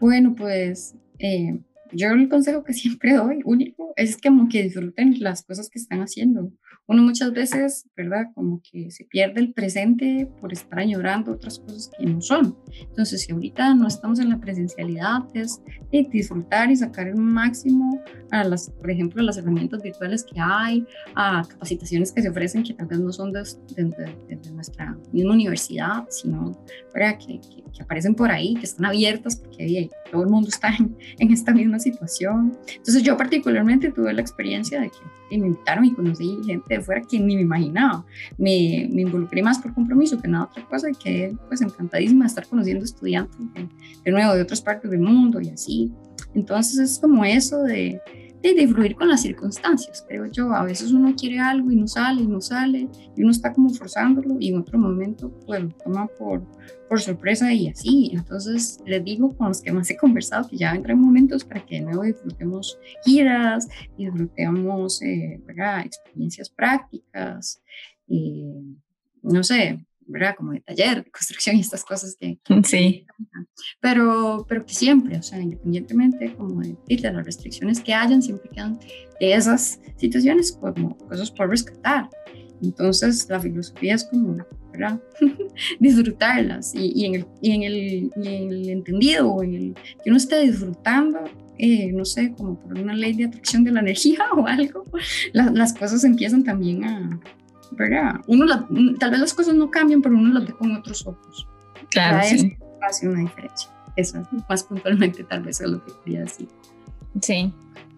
Bueno, 0.00 0.34
pues 0.36 0.94
eh, 1.18 1.58
yo 1.92 2.08
el 2.10 2.28
consejo 2.28 2.64
que 2.64 2.72
siempre 2.72 3.14
doy, 3.14 3.40
único, 3.44 3.92
es 3.96 4.16
como 4.20 4.48
que 4.48 4.64
disfruten 4.64 5.20
las 5.20 5.42
cosas 5.44 5.68
que 5.70 5.78
están 5.78 6.00
haciendo. 6.00 6.50
Uno 6.88 7.02
muchas 7.02 7.32
veces, 7.32 7.86
¿verdad? 7.96 8.26
Como 8.34 8.60
que 8.60 8.90
se 8.90 9.04
pierde 9.04 9.40
el 9.40 9.52
presente 9.52 10.28
por 10.40 10.52
estar 10.52 10.80
añorando 10.80 11.32
otras 11.32 11.60
cosas 11.60 11.90
que 11.96 12.04
no 12.04 12.20
son. 12.20 12.56
Entonces, 12.80 13.22
si 13.22 13.32
ahorita 13.32 13.74
no 13.74 13.86
estamos 13.86 14.18
en 14.18 14.30
la 14.30 14.38
presencialidad, 14.38 15.20
es 15.32 15.62
disfrutar 15.90 16.70
y 16.70 16.76
sacar 16.76 17.06
el 17.06 17.16
máximo 17.16 18.02
a 18.30 18.44
las, 18.44 18.70
por 18.70 18.90
ejemplo, 18.90 19.22
las 19.22 19.36
herramientas 19.38 19.82
virtuales 19.82 20.24
que 20.24 20.40
hay, 20.40 20.84
a 21.14 21.44
capacitaciones 21.48 22.12
que 22.12 22.22
se 22.22 22.30
ofrecen 22.30 22.64
que 22.64 22.74
tal 22.74 22.88
vez 22.88 22.98
no 22.98 23.12
son 23.12 23.32
desde 23.32 23.60
de, 23.76 24.50
nuestra 24.52 24.96
misma 25.12 25.34
universidad, 25.34 26.04
sino 26.10 26.58
¿verdad? 26.92 27.18
Que, 27.18 27.40
que, 27.40 27.62
aparecen 27.82 28.14
por 28.14 28.30
ahí, 28.30 28.54
que 28.54 28.64
están 28.64 28.86
abiertas 28.86 29.36
porque 29.36 29.88
todo 30.10 30.22
el 30.22 30.28
mundo 30.28 30.48
está 30.48 30.68
en, 30.76 30.96
en 31.18 31.32
esta 31.32 31.52
misma 31.52 31.78
situación. 31.78 32.56
Entonces 32.68 33.02
yo 33.02 33.16
particularmente 33.16 33.90
tuve 33.90 34.12
la 34.12 34.20
experiencia 34.20 34.80
de 34.80 34.90
que 34.90 35.38
me 35.38 35.46
invitaron 35.46 35.84
y 35.84 35.94
conocí 35.94 36.38
gente 36.44 36.71
de 36.76 36.82
fuera 36.82 37.02
que 37.02 37.18
ni 37.18 37.36
me 37.36 37.42
imaginaba. 37.42 38.04
Me, 38.38 38.88
me 38.92 39.02
involucré 39.02 39.42
más 39.42 39.58
por 39.58 39.74
compromiso 39.74 40.20
que 40.20 40.28
nada 40.28 40.44
otra 40.44 40.64
cosa 40.66 40.90
y 40.90 40.94
quedé 40.94 41.36
pues 41.48 41.60
encantadísima 41.60 42.24
de 42.24 42.28
estar 42.28 42.46
conociendo 42.46 42.84
estudiantes 42.84 43.38
de, 43.54 43.68
de 44.04 44.10
nuevo 44.10 44.34
de 44.34 44.42
otras 44.42 44.60
partes 44.60 44.90
del 44.90 45.00
mundo 45.00 45.40
y 45.40 45.50
así. 45.50 45.92
Entonces 46.34 46.78
es 46.78 46.98
como 46.98 47.24
eso 47.24 47.62
de, 47.62 48.00
de, 48.42 48.68
fluir 48.68 48.94
con 48.96 49.08
las 49.08 49.22
circunstancias, 49.22 50.04
creo 50.08 50.26
yo. 50.26 50.52
A 50.52 50.64
veces 50.64 50.92
uno 50.92 51.14
quiere 51.14 51.38
algo 51.38 51.70
y 51.70 51.76
no 51.76 51.86
sale 51.86 52.22
y 52.22 52.26
no 52.26 52.40
sale 52.40 52.88
y 53.16 53.22
uno 53.22 53.30
está 53.30 53.52
como 53.52 53.70
forzándolo 53.70 54.36
y 54.38 54.48
en 54.48 54.58
otro 54.58 54.78
momento 54.78 55.30
pues 55.46 55.62
lo 55.62 55.68
toma 55.70 56.06
por, 56.18 56.42
por 56.88 57.00
sorpresa 57.00 57.52
y 57.52 57.68
así. 57.68 58.10
Entonces 58.12 58.80
les 58.84 59.04
digo 59.04 59.36
con 59.36 59.48
los 59.48 59.62
que 59.62 59.72
más 59.72 59.88
he 59.90 59.96
conversado 59.96 60.48
que 60.48 60.56
ya 60.56 60.72
vendrán 60.72 61.00
momentos 61.00 61.44
para 61.44 61.64
que 61.64 61.76
de 61.76 61.82
nuevo 61.82 62.02
disfrutemos 62.02 62.78
giras, 63.04 63.68
disfrutemos 63.96 65.00
eh, 65.02 65.40
experiencias 65.84 66.50
prácticas, 66.50 67.62
y, 68.12 68.76
no 69.22 69.42
sé, 69.42 69.84
¿verdad? 70.06 70.34
Como 70.36 70.52
de 70.52 70.60
taller, 70.60 71.04
de 71.04 71.10
construcción 71.10 71.56
y 71.56 71.60
estas 71.60 71.84
cosas 71.84 72.16
que... 72.18 72.38
sí. 72.64 73.06
Pero, 73.80 74.44
pero 74.48 74.64
que 74.64 74.74
siempre, 74.74 75.16
o 75.16 75.22
sea, 75.22 75.40
independientemente 75.40 76.34
como 76.34 76.60
de, 76.60 76.76
de 76.88 77.12
las 77.12 77.24
restricciones 77.24 77.80
que 77.80 77.94
hayan, 77.94 78.22
siempre 78.22 78.50
quedan 78.50 78.78
de 79.20 79.34
esas 79.34 79.80
situaciones 79.96 80.52
como 80.52 80.96
cosas 80.98 81.30
por 81.30 81.48
rescatar. 81.48 82.08
Entonces, 82.62 83.26
la 83.28 83.40
filosofía 83.40 83.94
es 83.94 84.04
como, 84.04 84.36
¿verdad? 84.72 85.00
Disfrutarlas 85.80 86.74
y, 86.74 86.92
y, 86.94 87.06
en 87.06 87.14
el, 87.16 87.26
y, 87.40 87.50
en 87.50 87.62
el, 87.62 87.76
y, 87.76 88.10
en 88.16 88.52
el, 88.52 88.68
entendido 88.68 89.32
o 89.32 89.42
en 89.42 89.54
el 89.54 89.74
que 90.02 90.10
uno 90.10 90.16
esté 90.16 90.42
disfrutando, 90.42 91.20
eh, 91.58 91.92
no 91.92 92.04
sé, 92.04 92.32
como 92.32 92.58
por 92.58 92.78
una 92.78 92.94
ley 92.94 93.14
de 93.14 93.24
atracción 93.24 93.64
de 93.64 93.72
la 93.72 93.80
energía 93.80 94.20
o 94.36 94.46
algo, 94.46 94.84
las 95.32 95.74
cosas 95.74 96.04
empiezan 96.04 96.44
también 96.44 96.84
a, 96.84 97.20
¿verdad? 97.76 98.20
Uno 98.26 98.46
tal 98.98 99.10
vez 99.10 99.20
las 99.20 99.34
cosas 99.34 99.54
no 99.54 99.70
cambian, 99.70 100.02
pero 100.02 100.16
uno 100.16 100.32
las 100.34 100.46
ve 100.46 100.52
con 100.52 100.74
otros 100.76 101.06
ojos. 101.06 101.48
Claro, 101.90 102.26
sí. 102.26 102.56
hace 102.80 103.08
una 103.08 103.20
diferencia. 103.20 103.70
Eso, 103.96 104.26
más 104.48 104.64
puntualmente 104.64 105.24
tal 105.24 105.42
vez 105.42 105.60
es 105.60 105.68
lo 105.68 105.84
que 105.84 105.92
quería 106.04 106.20
decir. 106.20 106.48
Sí, 107.20 107.52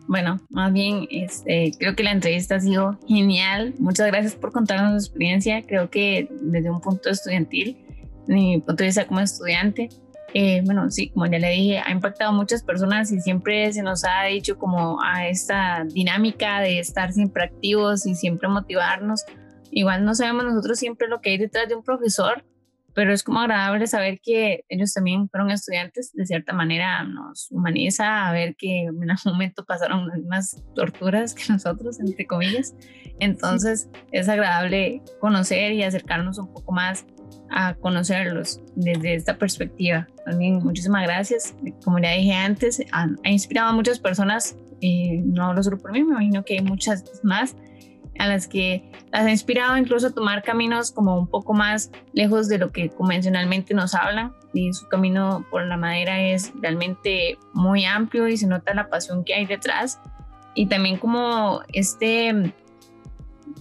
bueno, 0.06 0.40
más 0.50 0.72
bien 0.72 1.06
este, 1.10 1.72
creo 1.78 1.94
que 1.96 2.02
la 2.02 2.12
entrevista 2.12 2.56
ha 2.56 2.60
sido 2.60 2.98
genial. 3.06 3.74
Muchas 3.78 4.06
gracias 4.08 4.34
por 4.34 4.52
contarnos 4.52 5.04
su 5.04 5.08
experiencia. 5.08 5.62
Creo 5.66 5.88
que 5.88 6.28
desde 6.42 6.70
un 6.70 6.80
punto 6.80 7.10
estudiantil, 7.10 7.78
mi 8.26 8.58
punto 8.58 8.82
de 8.82 8.86
vista 8.86 9.06
como 9.06 9.20
estudiante, 9.20 9.88
eh, 10.34 10.62
bueno, 10.64 10.90
sí, 10.90 11.10
como 11.10 11.26
ya 11.26 11.38
le 11.38 11.50
dije, 11.50 11.78
ha 11.78 11.92
impactado 11.92 12.30
a 12.30 12.34
muchas 12.34 12.62
personas 12.64 13.12
y 13.12 13.20
siempre 13.20 13.72
se 13.72 13.82
nos 13.82 14.04
ha 14.04 14.24
dicho 14.24 14.58
como 14.58 15.00
a 15.00 15.28
esta 15.28 15.84
dinámica 15.84 16.60
de 16.60 16.80
estar 16.80 17.12
siempre 17.12 17.44
activos 17.44 18.04
y 18.04 18.16
siempre 18.16 18.48
motivarnos 18.48 19.24
Igual 19.76 20.04
no 20.04 20.14
sabemos 20.14 20.44
nosotros 20.44 20.78
siempre 20.78 21.08
lo 21.08 21.20
que 21.20 21.30
hay 21.30 21.38
detrás 21.38 21.68
de 21.68 21.74
un 21.74 21.82
profesor, 21.82 22.44
pero 22.94 23.12
es 23.12 23.24
como 23.24 23.40
agradable 23.40 23.88
saber 23.88 24.20
que 24.22 24.64
ellos 24.68 24.92
también 24.92 25.28
fueron 25.28 25.50
estudiantes, 25.50 26.12
de 26.12 26.24
cierta 26.26 26.52
manera 26.52 27.02
nos 27.02 27.50
humaniza 27.50 28.28
a 28.28 28.32
ver 28.32 28.54
que 28.54 28.82
en 28.84 29.10
algún 29.10 29.32
momento 29.32 29.64
pasaron 29.64 30.06
las 30.06 30.18
mismas 30.18 30.62
torturas 30.76 31.34
que 31.34 31.42
nosotros, 31.52 31.98
entre 31.98 32.24
comillas. 32.24 32.76
Entonces 33.18 33.90
es 34.12 34.28
agradable 34.28 35.02
conocer 35.20 35.72
y 35.72 35.82
acercarnos 35.82 36.38
un 36.38 36.52
poco 36.52 36.70
más 36.70 37.04
a 37.50 37.74
conocerlos 37.74 38.60
desde 38.76 39.14
esta 39.14 39.36
perspectiva. 39.38 40.06
También 40.24 40.58
muchísimas 40.58 41.02
gracias. 41.02 41.56
Como 41.84 41.98
ya 41.98 42.12
dije 42.12 42.32
antes, 42.32 42.80
ha, 42.92 43.08
inspirado 43.28 43.70
a 43.70 43.72
muchas 43.72 43.98
personas, 43.98 44.56
eh, 44.80 45.20
no 45.24 45.52
lo 45.52 45.60
solo 45.64 45.78
por 45.78 45.90
mí, 45.90 46.04
me 46.04 46.12
imagino 46.12 46.44
que 46.44 46.54
hay 46.54 46.62
muchas 46.62 47.02
más 47.24 47.56
a 48.18 48.28
las 48.28 48.46
que 48.46 48.90
las 49.12 49.24
ha 49.24 49.30
inspirado 49.30 49.76
incluso 49.76 50.08
a 50.08 50.10
tomar 50.10 50.42
caminos 50.42 50.90
como 50.90 51.18
un 51.18 51.26
poco 51.26 51.52
más 51.52 51.90
lejos 52.12 52.48
de 52.48 52.58
lo 52.58 52.72
que 52.72 52.90
convencionalmente 52.90 53.74
nos 53.74 53.94
hablan. 53.94 54.32
Y 54.52 54.72
su 54.72 54.86
camino 54.88 55.44
por 55.50 55.66
la 55.66 55.76
madera 55.76 56.20
es 56.20 56.52
realmente 56.60 57.38
muy 57.52 57.84
amplio 57.84 58.28
y 58.28 58.36
se 58.36 58.46
nota 58.46 58.74
la 58.74 58.88
pasión 58.88 59.24
que 59.24 59.34
hay 59.34 59.46
detrás. 59.46 60.00
Y 60.54 60.66
también 60.66 60.98
como 60.98 61.62
este 61.72 62.52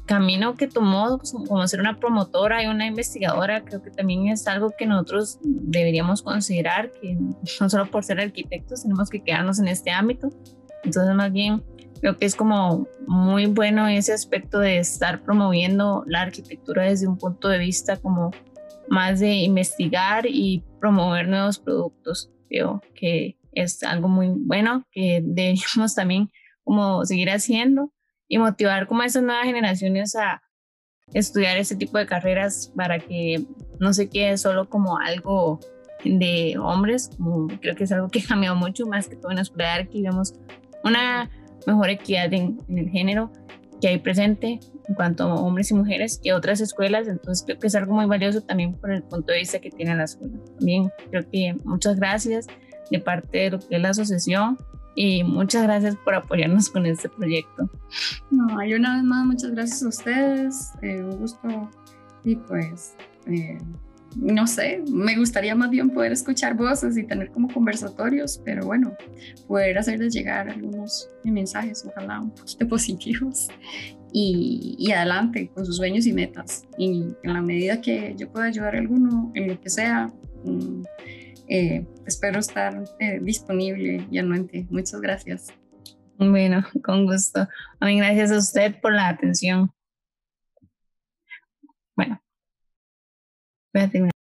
camino 0.06 0.56
que 0.56 0.68
tomó 0.68 1.18
pues, 1.18 1.34
como 1.48 1.68
ser 1.68 1.80
una 1.80 2.00
promotora 2.00 2.64
y 2.64 2.68
una 2.68 2.86
investigadora 2.86 3.64
creo 3.64 3.82
que 3.82 3.92
también 3.92 4.28
es 4.28 4.48
algo 4.48 4.74
que 4.78 4.86
nosotros 4.86 5.40
deberíamos 5.44 6.22
considerar 6.22 6.92
que 6.92 7.18
no 7.60 7.70
solo 7.70 7.90
por 7.90 8.04
ser 8.04 8.20
arquitectos 8.20 8.84
tenemos 8.84 9.10
que 9.10 9.24
quedarnos 9.24 9.60
en 9.60 9.68
este 9.68 9.92
ámbito. 9.92 10.30
Entonces 10.84 11.16
más 11.16 11.32
bien 11.32 11.64
Creo 12.04 12.18
que 12.18 12.26
es 12.26 12.36
como 12.36 12.86
muy 13.08 13.46
bueno 13.46 13.88
ese 13.88 14.12
aspecto 14.12 14.60
de 14.60 14.78
estar 14.78 15.22
promoviendo 15.22 16.04
la 16.06 16.24
arquitectura 16.24 16.84
desde 16.84 17.08
un 17.08 17.18
punto 17.18 17.48
de 17.48 17.58
vista 17.58 17.96
como 17.96 18.32
más 18.90 19.22
de 19.22 19.36
investigar 19.36 20.26
y 20.28 20.66
promover 20.82 21.30
nuevos 21.30 21.60
productos. 21.60 22.30
Creo 22.50 22.82
que 22.94 23.38
es 23.54 23.84
algo 23.84 24.10
muy 24.10 24.28
bueno 24.36 24.86
que 24.92 25.22
deberíamos 25.24 25.96
también 25.96 26.30
como 26.66 27.06
seguir 27.06 27.30
haciendo 27.30 27.94
y 28.28 28.38
motivar 28.38 28.86
como 28.86 29.04
a 29.04 29.06
esas 29.06 29.24
nuevas 29.24 29.46
generaciones 29.46 30.14
a 30.18 30.44
estudiar 31.14 31.56
ese 31.56 31.78
tipo 31.78 31.98
de 32.00 32.06
carreras 32.06 32.74
para 32.76 33.00
que 33.00 33.46
no 33.80 33.94
se 33.94 34.10
quede 34.10 34.38
solo 34.38 34.68
como 34.68 34.98
algo 34.98 35.62
de 36.04 36.58
hombres, 36.62 37.12
como 37.16 37.48
creo 37.62 37.78
que 37.78 37.86
es 37.86 37.94
algo 37.94 38.10
que 38.10 38.20
ha 38.20 38.28
cambiado 38.28 38.58
mucho 38.58 38.86
más 38.88 39.08
que 39.08 39.16
todo 39.16 39.32
en 39.32 39.38
la 39.38 39.44
escuela 39.44 39.86
que 39.86 40.02
vemos 40.02 40.34
una 40.84 41.30
mejor 41.68 41.90
equidad 41.90 42.34
en, 42.34 42.60
el 42.70 42.90
género 42.90 43.32
que 43.82 43.90
hay 43.90 43.98
presente 44.00 44.60
en 44.88 44.96
cuanto 44.96 45.24
a 45.24 45.36
hombres 45.36 45.72
y 45.72 45.74
mujeres 45.74 46.20
que 46.24 46.34
otras 46.34 46.62
escuelas, 46.62 47.08
entonces 47.08 47.44
creo 47.46 47.60
que 47.60 47.68
es 47.68 47.76
algo 47.76 47.94
muy 47.94 48.06
valioso 48.06 48.42
también 48.42 48.74
por 48.76 48.92
el 48.92 49.04
punto 49.04 49.32
de 49.34 49.40
vista 49.40 49.60
que 49.60 49.70
tiene 49.70 49.96
la 49.96 50.06
escuela. 50.06 50.38
También 50.58 50.90
creo 51.10 51.30
que 51.30 51.56
muchas 51.64 51.98
gracias 51.98 52.48
de 52.92 53.00
parte 53.00 53.38
de 53.38 53.50
lo 53.52 53.60
que 53.60 53.76
es 53.76 53.82
la 53.82 53.90
asociación 53.90 54.58
y 54.96 55.24
muchas 55.24 55.64
gracias 55.64 55.96
por 55.98 56.16
apoyarnos 56.16 56.70
con 56.70 56.86
este 56.86 57.10
proyecto. 57.10 57.70
No, 58.30 58.64
y 58.64 58.74
una 58.74 58.96
vez 58.96 59.04
más, 59.04 59.26
muchas 59.26 59.52
gracias 59.52 59.84
a 59.84 59.88
ustedes, 59.88 60.72
eh, 60.82 61.04
un 61.04 61.18
gusto 61.18 61.70
y 62.24 62.36
pues, 62.36 62.96
eh, 63.28 63.58
no 64.16 64.48
sé, 64.48 64.84
me 64.90 65.18
gustaría 65.18 65.56
más 65.56 65.70
bien 65.70 65.90
poder 65.90 66.12
escuchar 66.12 66.56
voces 66.56 66.98
y 66.98 67.04
tener 67.04 67.30
como 67.32 67.48
conversatorios, 67.48 68.42
pero 68.44 68.66
bueno, 68.66 68.96
poder 69.48 69.78
hacerles 69.78 70.14
llegar 70.14 70.50
algunos 70.50 71.10
mensajes, 71.24 71.86
ojalá 71.86 72.22
un 72.22 72.32
poquito 72.32 72.68
positivos 72.70 73.50
y, 74.14 74.92
adelante 74.92 75.50
con 75.54 75.66
sus 75.66 75.78
sueños 75.78 76.06
y 76.06 76.14
metas. 76.14 76.66
Y 76.78 77.08
en 77.24 77.34
la 77.34 77.42
medida 77.42 77.82
que 77.82 78.16
yo 78.18 78.32
pueda 78.32 78.46
ayudar 78.46 78.76
a 78.76 78.80
alguno 78.80 79.32
en 79.34 79.48
lo 79.48 79.60
que 79.60 79.70
sea, 79.70 80.12
mm, 80.46 80.84
eh, 81.48 81.86
espero 82.06 82.40
estar 82.40 82.84
eh, 83.00 83.20
disponible 83.22 84.06
y 84.10 84.18
anuente. 84.18 84.68
Muchas 84.70 85.02
gracias. 85.02 85.48
Bueno, 86.18 86.64
con 86.84 87.06
gusto. 87.06 87.48
Mí 87.82 87.98
gracias 87.98 88.32
a 88.32 88.38
usted 88.38 88.80
por 88.82 88.94
la 88.94 89.10
atención. 89.10 89.72
Bueno, 91.96 92.22
voy 93.74 93.82
a 93.84 93.90
terminar. 93.90 94.13